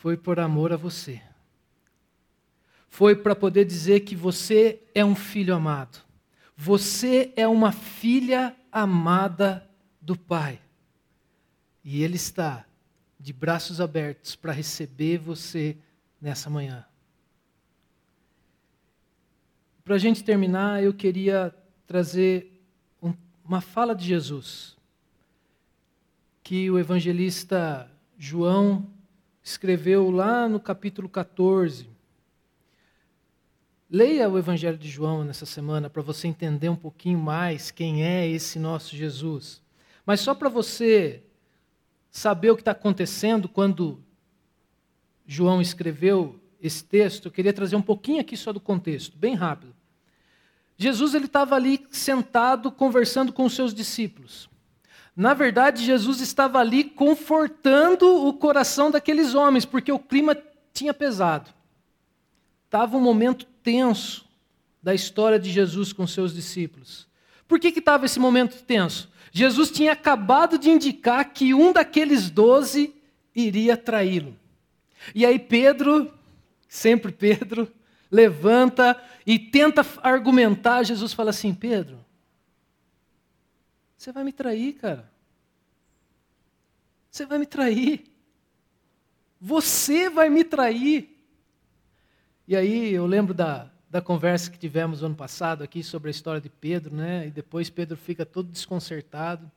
foi 0.00 0.16
por 0.16 0.40
amor 0.40 0.72
a 0.72 0.78
você. 0.78 1.20
Foi 2.88 3.14
para 3.14 3.36
poder 3.36 3.66
dizer 3.66 4.00
que 4.00 4.16
você 4.16 4.80
é 4.94 5.04
um 5.04 5.14
filho 5.14 5.54
amado. 5.54 5.98
Você 6.62 7.32
é 7.36 7.48
uma 7.48 7.72
filha 7.72 8.54
amada 8.70 9.66
do 9.98 10.14
Pai. 10.14 10.60
E 11.82 12.02
Ele 12.02 12.16
está 12.16 12.66
de 13.18 13.32
braços 13.32 13.80
abertos 13.80 14.36
para 14.36 14.52
receber 14.52 15.16
você 15.16 15.74
nessa 16.20 16.50
manhã. 16.50 16.84
Para 19.82 19.94
a 19.94 19.98
gente 19.98 20.22
terminar, 20.22 20.82
eu 20.82 20.92
queria 20.92 21.54
trazer 21.86 22.62
um, 23.02 23.14
uma 23.42 23.62
fala 23.62 23.94
de 23.94 24.04
Jesus, 24.04 24.76
que 26.42 26.70
o 26.70 26.78
evangelista 26.78 27.90
João 28.18 28.86
escreveu 29.42 30.10
lá 30.10 30.46
no 30.46 30.60
capítulo 30.60 31.08
14. 31.08 31.89
Leia 33.92 34.28
o 34.30 34.38
Evangelho 34.38 34.78
de 34.78 34.88
João 34.88 35.24
nessa 35.24 35.44
semana 35.44 35.90
para 35.90 36.00
você 36.00 36.28
entender 36.28 36.68
um 36.68 36.76
pouquinho 36.76 37.18
mais 37.18 37.72
quem 37.72 38.04
é 38.04 38.24
esse 38.24 38.56
nosso 38.56 38.94
Jesus. 38.94 39.60
Mas 40.06 40.20
só 40.20 40.32
para 40.32 40.48
você 40.48 41.24
saber 42.08 42.52
o 42.52 42.54
que 42.54 42.62
está 42.62 42.70
acontecendo 42.70 43.48
quando 43.48 44.00
João 45.26 45.60
escreveu 45.60 46.38
esse 46.62 46.84
texto, 46.84 47.26
eu 47.26 47.32
queria 47.32 47.52
trazer 47.52 47.74
um 47.74 47.82
pouquinho 47.82 48.20
aqui 48.20 48.36
só 48.36 48.52
do 48.52 48.60
contexto, 48.60 49.18
bem 49.18 49.34
rápido. 49.34 49.74
Jesus 50.76 51.12
ele 51.12 51.26
estava 51.26 51.56
ali 51.56 51.84
sentado 51.90 52.70
conversando 52.70 53.32
com 53.32 53.44
os 53.44 53.56
seus 53.56 53.74
discípulos. 53.74 54.48
Na 55.16 55.34
verdade, 55.34 55.84
Jesus 55.84 56.20
estava 56.20 56.60
ali 56.60 56.84
confortando 56.84 58.24
o 58.24 58.32
coração 58.34 58.88
daqueles 58.88 59.34
homens, 59.34 59.64
porque 59.64 59.90
o 59.90 59.98
clima 59.98 60.36
tinha 60.72 60.94
pesado. 60.94 61.50
Estava 62.70 62.96
um 62.96 63.00
momento 63.00 63.46
tenso 63.64 64.24
da 64.80 64.94
história 64.94 65.40
de 65.40 65.50
Jesus 65.50 65.92
com 65.92 66.06
seus 66.06 66.32
discípulos. 66.32 67.08
Por 67.48 67.58
que 67.58 67.66
estava 67.66 68.06
esse 68.06 68.20
momento 68.20 68.62
tenso? 68.62 69.10
Jesus 69.32 69.72
tinha 69.72 69.90
acabado 69.90 70.56
de 70.56 70.70
indicar 70.70 71.32
que 71.32 71.52
um 71.52 71.72
daqueles 71.72 72.30
doze 72.30 72.94
iria 73.34 73.76
traí-lo. 73.76 74.38
E 75.12 75.26
aí 75.26 75.36
Pedro, 75.36 76.16
sempre 76.68 77.10
Pedro, 77.10 77.68
levanta 78.08 79.02
e 79.26 79.36
tenta 79.36 79.84
argumentar. 80.00 80.84
Jesus 80.84 81.12
fala 81.12 81.30
assim: 81.30 81.52
Pedro, 81.52 81.98
você 83.96 84.12
vai 84.12 84.22
me 84.22 84.32
trair, 84.32 84.74
cara. 84.74 85.10
Você 87.10 87.26
vai 87.26 87.38
me 87.38 87.46
trair. 87.46 88.04
Você 89.40 90.08
vai 90.08 90.30
me 90.30 90.44
trair. 90.44 91.09
E 92.50 92.56
aí 92.56 92.92
eu 92.92 93.06
lembro 93.06 93.32
da, 93.32 93.70
da 93.88 94.00
conversa 94.00 94.50
que 94.50 94.58
tivemos 94.58 95.04
ano 95.04 95.14
passado 95.14 95.62
aqui 95.62 95.84
sobre 95.84 96.08
a 96.08 96.10
história 96.10 96.40
de 96.40 96.48
Pedro, 96.48 96.92
né? 96.92 97.28
E 97.28 97.30
depois 97.30 97.70
Pedro 97.70 97.96
fica 97.96 98.26
todo 98.26 98.50
desconcertado. 98.50 99.48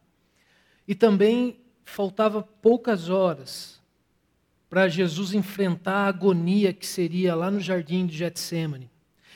E 0.87 0.93
também 0.93 1.57
faltava 1.83 2.43
poucas 2.43 3.09
horas 3.09 3.81
para 4.69 4.87
Jesus 4.87 5.33
enfrentar 5.33 6.05
a 6.05 6.07
agonia 6.07 6.71
que 6.71 6.85
seria 6.85 7.33
lá 7.33 7.49
no 7.49 7.59
jardim 7.59 8.05
de 8.05 8.15
Getsemane. 8.15 8.91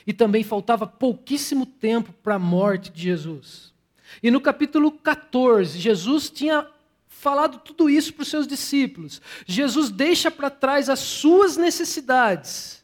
E 0.06 0.12
também 0.12 0.44
faltava 0.44 0.86
pouquíssimo 0.86 1.66
tempo 1.66 2.12
para 2.22 2.36
a 2.36 2.38
morte 2.38 2.92
de 2.92 3.02
Jesus. 3.02 3.74
E 4.22 4.30
no 4.30 4.40
capítulo 4.40 4.92
14, 4.92 5.80
Jesus 5.80 6.30
tinha 6.30 6.64
falado 7.08 7.58
tudo 7.58 7.90
isso 7.90 8.14
para 8.14 8.22
os 8.22 8.28
seus 8.28 8.46
discípulos. 8.46 9.20
Jesus 9.48 9.90
deixa 9.90 10.30
para 10.30 10.48
trás 10.48 10.88
as 10.88 11.00
suas 11.00 11.56
necessidades 11.56 12.77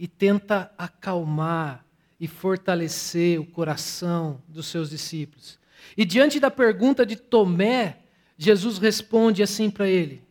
e 0.00 0.08
tenta 0.08 0.72
acalmar 0.78 1.84
e 2.18 2.26
fortalecer 2.26 3.38
o 3.38 3.44
coração 3.44 4.42
dos 4.48 4.66
seus 4.66 4.88
discípulos. 4.90 5.58
E 5.96 6.04
diante 6.04 6.40
da 6.40 6.50
pergunta 6.50 7.04
de 7.04 7.14
Tomé, 7.14 7.98
Jesus 8.38 8.78
responde 8.78 9.42
assim 9.42 9.70
para 9.70 9.86
ele: 9.86 10.22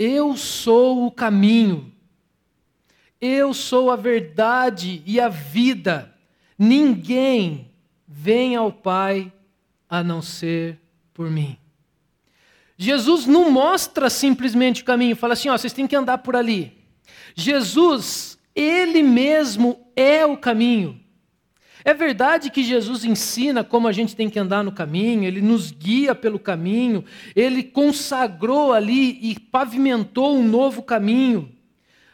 eu 0.00 0.34
sou 0.34 1.04
o 1.04 1.10
caminho, 1.10 1.92
eu 3.20 3.52
sou 3.52 3.90
a 3.90 3.96
verdade 3.96 5.02
e 5.04 5.20
a 5.20 5.28
vida. 5.28 6.12
Ninguém 6.58 7.70
vem 8.08 8.56
ao 8.56 8.72
Pai 8.72 9.30
a 9.86 10.02
não 10.02 10.22
ser 10.22 10.80
por 11.12 11.30
mim. 11.30 11.58
Jesus 12.78 13.26
não 13.26 13.50
mostra 13.50 14.08
simplesmente 14.08 14.80
o 14.80 14.86
caminho, 14.86 15.14
fala 15.14 15.34
assim: 15.34 15.50
ó, 15.50 15.58
vocês 15.58 15.74
têm 15.74 15.86
que 15.86 15.94
andar 15.94 16.18
por 16.18 16.34
ali. 16.34 16.76
Jesus, 17.34 18.38
ele 18.54 19.02
mesmo 19.02 19.80
é 19.94 20.24
o 20.24 20.36
caminho. 20.36 21.00
É 21.84 21.94
verdade 21.94 22.50
que 22.50 22.62
Jesus 22.62 23.04
ensina 23.04 23.64
como 23.64 23.88
a 23.88 23.92
gente 23.92 24.14
tem 24.14 24.28
que 24.28 24.38
andar 24.38 24.62
no 24.62 24.72
caminho, 24.72 25.24
ele 25.24 25.40
nos 25.40 25.70
guia 25.70 26.14
pelo 26.14 26.38
caminho, 26.38 27.04
ele 27.34 27.62
consagrou 27.62 28.72
ali 28.72 29.18
e 29.22 29.38
pavimentou 29.38 30.36
um 30.36 30.46
novo 30.46 30.82
caminho. 30.82 31.50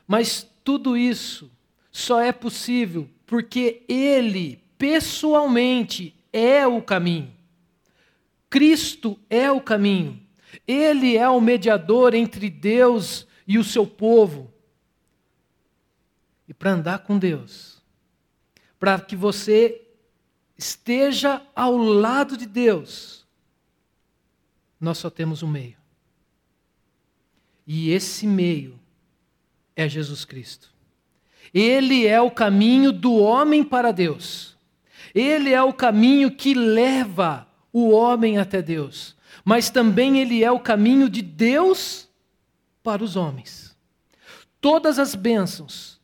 Mas 0.07 0.47
tudo 0.63 0.97
isso 0.97 1.51
só 1.91 2.21
é 2.21 2.31
possível 2.31 3.09
porque 3.27 3.83
ele, 3.89 4.61
pessoalmente, 4.79 6.15
é 6.33 6.67
o 6.67 6.81
caminho. 6.81 7.31
Cristo 8.49 9.19
é 9.29 9.51
o 9.51 9.61
caminho. 9.61 10.21
Ele 10.67 11.17
é 11.17 11.29
o 11.29 11.41
mediador 11.41 12.15
entre 12.15 12.49
Deus 12.49 13.27
e 13.49 13.59
o 13.59 13.65
seu 13.65 13.87
povo. 13.87 14.53
Para 16.59 16.73
andar 16.73 17.01
com 17.01 17.19
Deus, 17.19 17.83
para 18.79 18.99
que 19.01 19.15
você 19.15 19.83
esteja 20.57 21.43
ao 21.55 21.77
lado 21.77 22.37
de 22.37 22.47
Deus, 22.47 23.27
nós 24.81 24.99
só 24.99 25.11
temos 25.11 25.43
um 25.43 25.49
meio. 25.49 25.77
E 27.67 27.91
esse 27.91 28.27
meio 28.27 28.79
é 29.75 29.89
Jesus 29.89 30.25
Cristo. 30.25 30.73
Ele 31.53 32.07
é 32.07 32.21
o 32.21 32.31
caminho 32.31 32.93
do 32.93 33.15
homem 33.15 33.65
para 33.65 33.93
Deus. 33.93 34.57
Ele 35.15 35.53
é 35.53 35.63
o 35.63 35.73
caminho 35.73 36.31
que 36.31 36.55
leva 36.55 37.49
o 37.73 37.91
homem 37.91 38.39
até 38.39 38.63
Deus. 38.63 39.17
Mas 39.45 39.71
também 39.71 40.19
ele 40.19 40.43
é 40.45 40.51
o 40.51 40.61
caminho 40.61 41.09
de 41.09 41.23
Deus 41.23 42.09
para 42.83 43.03
os 43.03 43.17
homens. 43.17 43.77
Todas 44.61 44.99
as 44.99 45.15
bênçãos, 45.15 45.96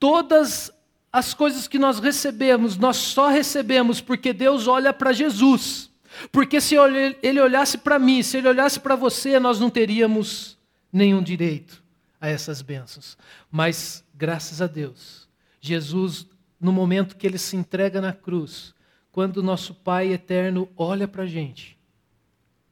todas 0.00 0.72
as 1.12 1.34
coisas 1.34 1.68
que 1.68 1.78
nós 1.78 2.00
recebemos, 2.00 2.76
nós 2.76 2.96
só 2.96 3.28
recebemos 3.28 4.00
porque 4.00 4.32
Deus 4.32 4.66
olha 4.66 4.92
para 4.92 5.12
Jesus. 5.12 5.90
Porque 6.32 6.60
se 6.60 6.74
ele 7.22 7.40
olhasse 7.40 7.78
para 7.78 7.98
mim, 7.98 8.22
se 8.22 8.38
ele 8.38 8.48
olhasse 8.48 8.80
para 8.80 8.96
você, 8.96 9.38
nós 9.38 9.60
não 9.60 9.70
teríamos 9.70 10.58
nenhum 10.92 11.22
direito 11.22 11.82
a 12.20 12.28
essas 12.28 12.62
bênçãos. 12.62 13.16
Mas, 13.50 14.04
graças 14.14 14.60
a 14.60 14.66
Deus, 14.66 15.28
Jesus, 15.60 16.26
no 16.60 16.72
momento 16.72 17.16
que 17.16 17.26
ele 17.26 17.38
se 17.38 17.56
entrega 17.56 18.00
na 18.00 18.12
cruz, 18.12 18.74
quando 19.12 19.42
nosso 19.42 19.74
Pai 19.74 20.12
eterno 20.12 20.68
olha 20.76 21.06
para 21.06 21.24
a 21.24 21.26
gente, 21.26 21.78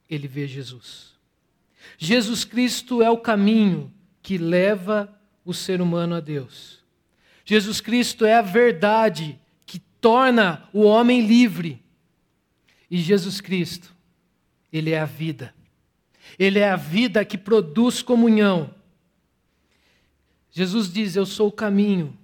ele 0.09 0.27
vê 0.27 0.47
Jesus. 0.47 1.13
Jesus 1.97 2.43
Cristo 2.43 3.01
é 3.01 3.09
o 3.09 3.17
caminho 3.17 3.93
que 4.21 4.37
leva 4.37 5.13
o 5.45 5.53
ser 5.53 5.81
humano 5.81 6.15
a 6.15 6.19
Deus. 6.19 6.78
Jesus 7.49 7.81
Cristo 7.81 8.27
é 8.27 8.35
a 8.35 8.43
verdade 8.43 9.39
que 9.65 9.79
torna 9.99 10.69
o 10.71 10.83
homem 10.83 11.25
livre. 11.25 11.81
E 12.91 12.97
Jesus 12.97 13.41
Cristo, 13.41 13.91
Ele 14.71 14.91
é 14.91 14.99
a 14.99 15.05
vida. 15.05 15.51
Ele 16.37 16.59
é 16.59 16.69
a 16.69 16.75
vida 16.75 17.25
que 17.25 17.39
produz 17.39 18.03
comunhão. 18.03 18.69
Jesus 20.51 20.93
diz: 20.93 21.15
Eu 21.15 21.25
sou 21.25 21.47
o 21.47 21.51
caminho, 21.51 22.15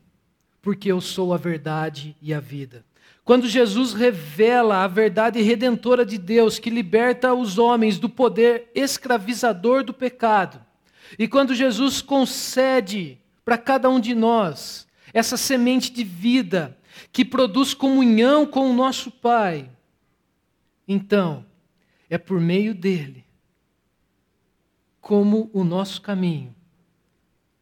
porque 0.62 0.92
eu 0.92 1.02
sou 1.02 1.34
a 1.34 1.38
verdade 1.38 2.16
e 2.22 2.32
a 2.32 2.40
vida. 2.40 2.86
Quando 3.24 3.48
Jesus 3.48 3.94
revela 3.96 4.84
a 4.84 4.88
verdade 4.88 5.42
redentora 5.42 6.06
de 6.06 6.20
Deus, 6.20 6.60
que 6.60 6.70
liberta 6.70 7.34
os 7.34 7.58
homens 7.58 7.98
do 7.98 8.08
poder 8.08 8.70
escravizador 8.76 9.84
do 9.84 9.92
pecado, 9.92 10.64
e 11.18 11.28
quando 11.28 11.56
Jesus 11.56 12.00
concede 12.00 13.18
para 13.44 13.58
cada 13.58 13.90
um 13.90 14.00
de 14.00 14.14
nós 14.14 14.85
essa 15.16 15.38
semente 15.38 15.94
de 15.94 16.04
vida 16.04 16.78
que 17.10 17.24
produz 17.24 17.74
comunhão 17.74 18.46
com 18.46 18.70
o 18.70 18.74
nosso 18.74 19.10
Pai. 19.10 19.72
Então, 20.86 21.46
é 22.10 22.18
por 22.18 22.38
meio 22.42 22.76
dele, 22.76 23.24
como 25.00 25.50
o 25.54 25.64
nosso 25.64 26.02
caminho, 26.02 26.54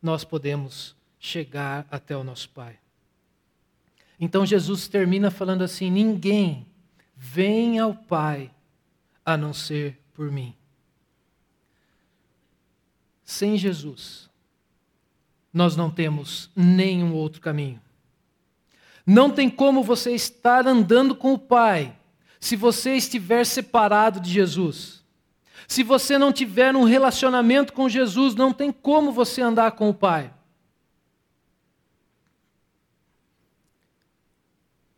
nós 0.01 0.24
podemos 0.24 0.95
chegar 1.20 1.86
até 1.91 2.18
o 2.18 2.24
nosso 2.24 2.49
Pai. 2.49 2.80
Então 4.20 4.43
Jesus 4.43 4.88
termina 4.88 5.30
falando 5.30 5.64
assim: 5.64 5.91
ninguém 5.91 6.66
vem 7.16 7.78
ao 7.78 7.93
Pai 7.93 8.49
a 9.24 9.38
não 9.38 9.54
ser 9.54 9.99
por 10.16 10.32
mim. 10.32 10.56
Sem 13.24 13.58
Jesus, 13.58 14.28
nós 15.54 15.76
não 15.76 15.91
temos 15.91 16.49
nenhum 16.56 17.14
outro 17.14 17.39
caminho. 17.39 17.80
Não 19.06 19.30
tem 19.30 19.49
como 19.49 19.84
você 19.84 20.12
estar 20.12 20.66
andando 20.66 21.14
com 21.14 21.34
o 21.34 21.39
Pai 21.39 21.95
se 22.39 22.56
você 22.56 22.95
estiver 22.95 23.45
separado 23.45 24.20
de 24.20 24.32
Jesus. 24.32 25.04
Se 25.68 25.84
você 25.84 26.18
não 26.18 26.34
tiver 26.34 26.76
um 26.76 26.84
relacionamento 26.84 27.72
com 27.74 27.88
Jesus, 27.88 28.36
não 28.36 28.51
tem 28.51 28.72
como 28.72 29.12
você 29.12 29.41
andar 29.41 29.72
com 29.74 29.89
o 29.89 29.93
Pai. 29.93 30.34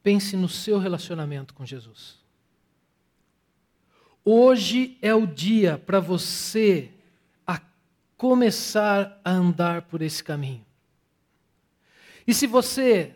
Pense 0.02 0.38
no 0.38 0.48
seu 0.48 0.78
relacionamento 0.78 1.54
com 1.54 1.66
Jesus. 1.66 2.24
Hoje 4.24 4.98
é 5.02 5.14
o 5.14 5.28
dia 5.28 5.78
para 5.78 6.00
você 6.00 6.95
começar 8.18 9.20
a 9.24 9.32
andar 9.32 9.84
por 9.84 10.02
esse 10.02 10.24
caminho. 10.24 10.66
E 12.26 12.34
se 12.34 12.48
você 12.48 13.14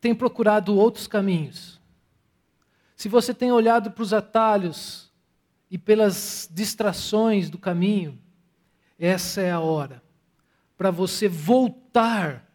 tem 0.00 0.14
procurado 0.14 0.76
outros 0.76 1.06
caminhos, 1.06 1.80
se 2.96 3.08
você 3.08 3.32
tem 3.32 3.52
olhado 3.52 3.90
para 3.90 4.02
os 4.02 4.12
atalhos 4.12 5.10
e 5.70 5.78
pelas 5.78 6.48
distrações 6.52 7.50
do 7.50 7.58
caminho, 7.58 8.18
essa 8.98 9.40
é 9.40 9.50
a 9.50 9.60
hora 9.60 10.02
para 10.76 10.90
você 10.90 11.28
voltar 11.28 12.46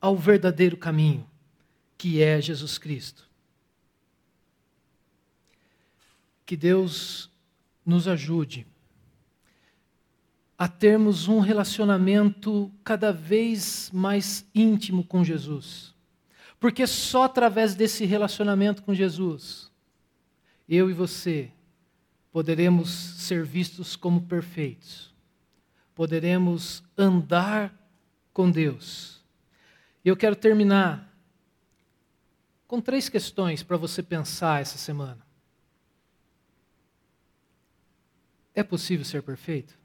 ao 0.00 0.16
verdadeiro 0.16 0.76
caminho, 0.76 1.28
que 1.96 2.20
é 2.22 2.40
Jesus 2.40 2.78
Cristo. 2.78 3.28
Que 6.44 6.56
Deus 6.56 7.30
nos 7.86 8.06
ajude 8.06 8.66
a 10.56 10.68
termos 10.68 11.26
um 11.28 11.40
relacionamento 11.40 12.70
cada 12.84 13.12
vez 13.12 13.90
mais 13.92 14.46
íntimo 14.54 15.04
com 15.04 15.24
Jesus. 15.24 15.94
Porque 16.60 16.86
só 16.86 17.24
através 17.24 17.74
desse 17.74 18.04
relacionamento 18.04 18.82
com 18.82 18.94
Jesus, 18.94 19.70
eu 20.68 20.88
e 20.88 20.92
você 20.92 21.50
poderemos 22.32 22.88
ser 22.90 23.44
vistos 23.44 23.96
como 23.96 24.22
perfeitos, 24.22 25.12
poderemos 25.94 26.82
andar 26.96 27.72
com 28.32 28.50
Deus. 28.50 29.22
Eu 30.04 30.16
quero 30.16 30.36
terminar 30.36 31.12
com 32.66 32.80
três 32.80 33.08
questões 33.08 33.62
para 33.62 33.76
você 33.76 34.02
pensar 34.02 34.60
essa 34.60 34.78
semana. 34.78 35.24
É 38.54 38.62
possível 38.62 39.04
ser 39.04 39.22
perfeito? 39.22 39.83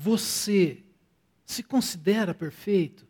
Você 0.00 0.84
se 1.44 1.60
considera 1.60 2.32
perfeito? 2.32 3.04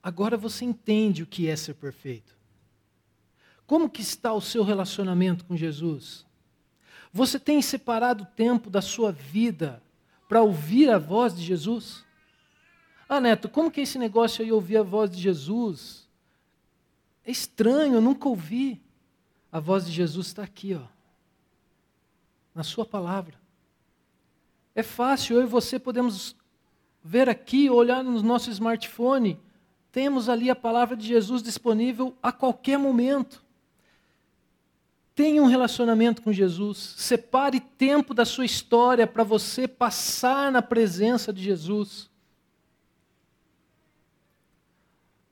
Agora 0.00 0.36
você 0.36 0.64
entende 0.64 1.24
o 1.24 1.26
que 1.26 1.48
é 1.48 1.56
ser 1.56 1.74
perfeito. 1.74 2.38
Como 3.66 3.90
que 3.90 4.02
está 4.02 4.32
o 4.32 4.40
seu 4.40 4.62
relacionamento 4.62 5.44
com 5.46 5.56
Jesus? 5.56 6.24
Você 7.12 7.40
tem 7.40 7.60
separado 7.60 8.24
tempo 8.36 8.70
da 8.70 8.80
sua 8.80 9.10
vida 9.10 9.82
para 10.28 10.42
ouvir 10.42 10.88
a 10.88 10.96
voz 10.96 11.34
de 11.34 11.42
Jesus? 11.42 12.04
Ah, 13.08 13.20
Neto, 13.20 13.48
como 13.48 13.68
que 13.68 13.80
é 13.80 13.82
esse 13.82 13.98
negócio 13.98 14.44
aí 14.44 14.52
ouvir 14.52 14.76
a 14.76 14.84
voz 14.84 15.10
de 15.10 15.20
Jesus? 15.20 16.08
É 17.24 17.32
estranho, 17.32 17.94
eu 17.94 18.00
nunca 18.00 18.28
ouvi. 18.28 18.80
A 19.50 19.58
voz 19.58 19.86
de 19.86 19.90
Jesus 19.90 20.28
está 20.28 20.44
aqui, 20.44 20.72
ó 20.72 20.95
na 22.56 22.62
Sua 22.62 22.86
palavra. 22.86 23.38
É 24.74 24.82
fácil, 24.82 25.36
eu 25.36 25.42
e 25.42 25.46
você 25.46 25.78
podemos 25.78 26.34
ver 27.04 27.28
aqui, 27.28 27.68
olhar 27.68 28.02
no 28.02 28.22
nosso 28.22 28.50
smartphone, 28.50 29.38
temos 29.92 30.28
ali 30.28 30.48
a 30.48 30.56
palavra 30.56 30.96
de 30.96 31.06
Jesus 31.06 31.42
disponível 31.42 32.16
a 32.22 32.32
qualquer 32.32 32.78
momento. 32.78 33.44
Tenha 35.14 35.42
um 35.42 35.46
relacionamento 35.46 36.22
com 36.22 36.32
Jesus, 36.32 36.94
separe 36.96 37.60
tempo 37.60 38.14
da 38.14 38.24
sua 38.24 38.44
história 38.44 39.06
para 39.06 39.22
você 39.22 39.68
passar 39.68 40.50
na 40.50 40.62
presença 40.62 41.32
de 41.32 41.42
Jesus. 41.42 42.10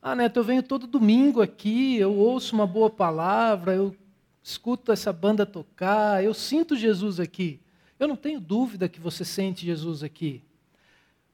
Ah, 0.01 0.15
Neto, 0.15 0.39
eu 0.39 0.45
venho 0.45 0.63
todo 0.63 0.87
domingo 0.87 1.41
aqui, 1.41 1.97
eu 1.97 2.15
ouço 2.15 2.55
uma 2.55 2.67
boa 2.67 2.91
palavra, 2.91 3.75
eu 3.75 3.97
escuto 4.45 4.93
essa 4.93 5.11
banda 5.11 5.47
tocar, 5.47 6.23
eu 6.23 6.35
sinto 6.35 6.77
Jesus 6.77 7.19
aqui. 7.19 7.59
Eu 7.99 8.07
não 8.07 8.15
tenho 8.15 8.39
dúvida 8.39 8.91
que 8.91 9.01
você 9.01 9.25
sente 9.25 9.65
Jesus 9.65 10.03
aqui. 10.03 10.43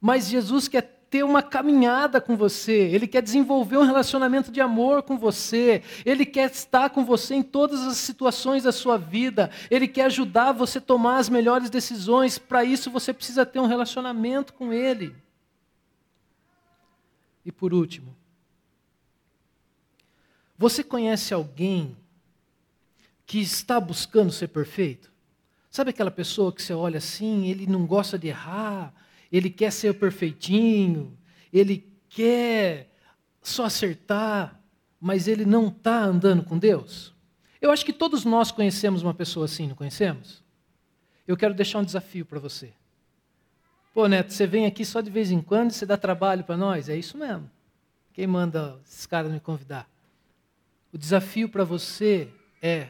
Mas 0.00 0.28
Jesus 0.28 0.68
quer 0.68 0.82
ter 1.10 1.24
uma 1.24 1.42
caminhada 1.42 2.20
com 2.20 2.36
você, 2.36 2.72
ele 2.72 3.08
quer 3.08 3.20
desenvolver 3.20 3.76
um 3.78 3.84
relacionamento 3.84 4.52
de 4.52 4.60
amor 4.60 5.02
com 5.02 5.18
você, 5.18 5.82
ele 6.06 6.24
quer 6.24 6.48
estar 6.52 6.90
com 6.90 7.04
você 7.04 7.34
em 7.34 7.42
todas 7.42 7.80
as 7.80 7.96
situações 7.96 8.62
da 8.62 8.70
sua 8.70 8.96
vida, 8.96 9.50
ele 9.68 9.88
quer 9.88 10.04
ajudar 10.04 10.52
você 10.52 10.78
a 10.78 10.80
tomar 10.80 11.18
as 11.18 11.28
melhores 11.28 11.68
decisões. 11.68 12.38
Para 12.38 12.62
isso 12.62 12.92
você 12.92 13.12
precisa 13.12 13.44
ter 13.44 13.58
um 13.58 13.66
relacionamento 13.66 14.54
com 14.54 14.72
ele. 14.72 15.16
E 17.44 17.50
por 17.50 17.74
último, 17.74 18.14
você 20.56 20.84
conhece 20.84 21.34
alguém 21.34 21.96
que 23.30 23.38
está 23.38 23.78
buscando 23.78 24.32
ser 24.32 24.48
perfeito? 24.48 25.08
Sabe 25.70 25.90
aquela 25.90 26.10
pessoa 26.10 26.52
que 26.52 26.60
você 26.60 26.74
olha 26.74 26.98
assim, 26.98 27.46
ele 27.46 27.64
não 27.64 27.86
gosta 27.86 28.18
de 28.18 28.26
errar, 28.26 28.92
ele 29.30 29.48
quer 29.48 29.70
ser 29.70 29.94
perfeitinho, 29.94 31.16
ele 31.52 31.88
quer 32.08 32.92
só 33.40 33.66
acertar, 33.66 34.60
mas 35.00 35.28
ele 35.28 35.44
não 35.44 35.68
está 35.68 36.02
andando 36.02 36.42
com 36.42 36.58
Deus? 36.58 37.14
Eu 37.60 37.70
acho 37.70 37.84
que 37.84 37.92
todos 37.92 38.24
nós 38.24 38.50
conhecemos 38.50 39.00
uma 39.00 39.14
pessoa 39.14 39.44
assim, 39.44 39.68
não 39.68 39.76
conhecemos? 39.76 40.42
Eu 41.24 41.36
quero 41.36 41.54
deixar 41.54 41.78
um 41.78 41.84
desafio 41.84 42.26
para 42.26 42.40
você. 42.40 42.72
Pô, 43.94 44.08
Neto, 44.08 44.32
você 44.32 44.44
vem 44.44 44.66
aqui 44.66 44.84
só 44.84 45.00
de 45.00 45.08
vez 45.08 45.30
em 45.30 45.40
quando 45.40 45.70
e 45.70 45.74
você 45.74 45.86
dá 45.86 45.96
trabalho 45.96 46.42
para 46.42 46.56
nós? 46.56 46.88
É 46.88 46.96
isso 46.96 47.16
mesmo. 47.16 47.48
Quem 48.12 48.26
manda 48.26 48.80
esses 48.84 49.06
caras 49.06 49.30
me 49.30 49.38
convidar? 49.38 49.88
O 50.92 50.98
desafio 50.98 51.48
para 51.48 51.62
você 51.62 52.28
é 52.60 52.88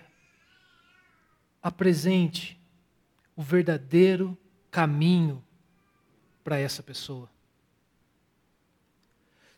apresente 1.62 2.61
o 3.36 3.42
verdadeiro 3.42 4.36
caminho 4.70 5.42
para 6.42 6.58
essa 6.58 6.82
pessoa. 6.82 7.28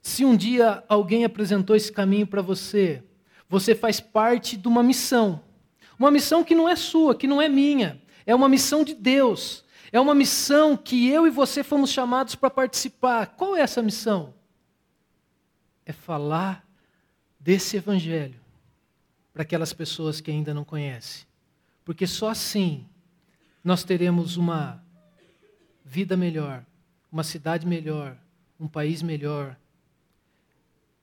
Se 0.00 0.24
um 0.24 0.36
dia 0.36 0.82
alguém 0.88 1.24
apresentou 1.24 1.76
esse 1.76 1.92
caminho 1.92 2.26
para 2.26 2.42
você, 2.42 3.03
você 3.48 3.74
faz 3.74 4.00
parte 4.00 4.57
de 4.57 4.66
uma 4.66 4.82
missão. 4.82 5.42
Uma 5.98 6.11
missão 6.11 6.42
que 6.42 6.55
não 6.55 6.68
é 6.68 6.74
sua, 6.74 7.14
que 7.14 7.26
não 7.26 7.40
é 7.40 7.48
minha. 7.48 8.03
É 8.26 8.34
uma 8.34 8.48
missão 8.48 8.82
de 8.82 8.94
Deus. 8.94 9.64
É 9.92 10.00
uma 10.00 10.14
missão 10.14 10.76
que 10.76 11.09
eu 11.09 11.26
e 11.26 11.30
você 11.30 11.62
fomos 11.62 11.90
chamados 11.90 12.34
para 12.34 12.50
participar. 12.50 13.26
Qual 13.36 13.55
é 13.55 13.61
essa 13.61 13.82
missão? 13.82 14.34
É 15.86 15.92
falar 15.92 16.66
desse 17.38 17.76
evangelho 17.76 18.40
para 19.32 19.42
aquelas 19.42 19.72
pessoas 19.72 20.20
que 20.20 20.30
ainda 20.30 20.53
não 20.53 20.64
conhecem. 20.64 21.26
Porque 21.85 22.07
só 22.07 22.30
assim 22.30 22.87
nós 23.62 23.85
teremos 23.85 24.37
uma 24.37 24.83
vida 25.85 26.16
melhor, 26.16 26.64
uma 27.11 27.22
cidade 27.22 27.66
melhor, 27.66 28.16
um 28.59 28.68
país 28.68 29.03
melhor. 29.03 29.57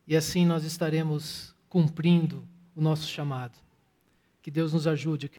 E 0.08 0.16
assim 0.16 0.46
nós 0.46 0.64
estaremos 0.64 1.54
cumprindo 1.70 2.48
o 2.76 2.82
nosso 2.82 3.08
chamado. 3.08 3.58
Que 4.42 4.50
Deus 4.50 4.74
nos 4.74 4.88
ajude. 4.88 5.30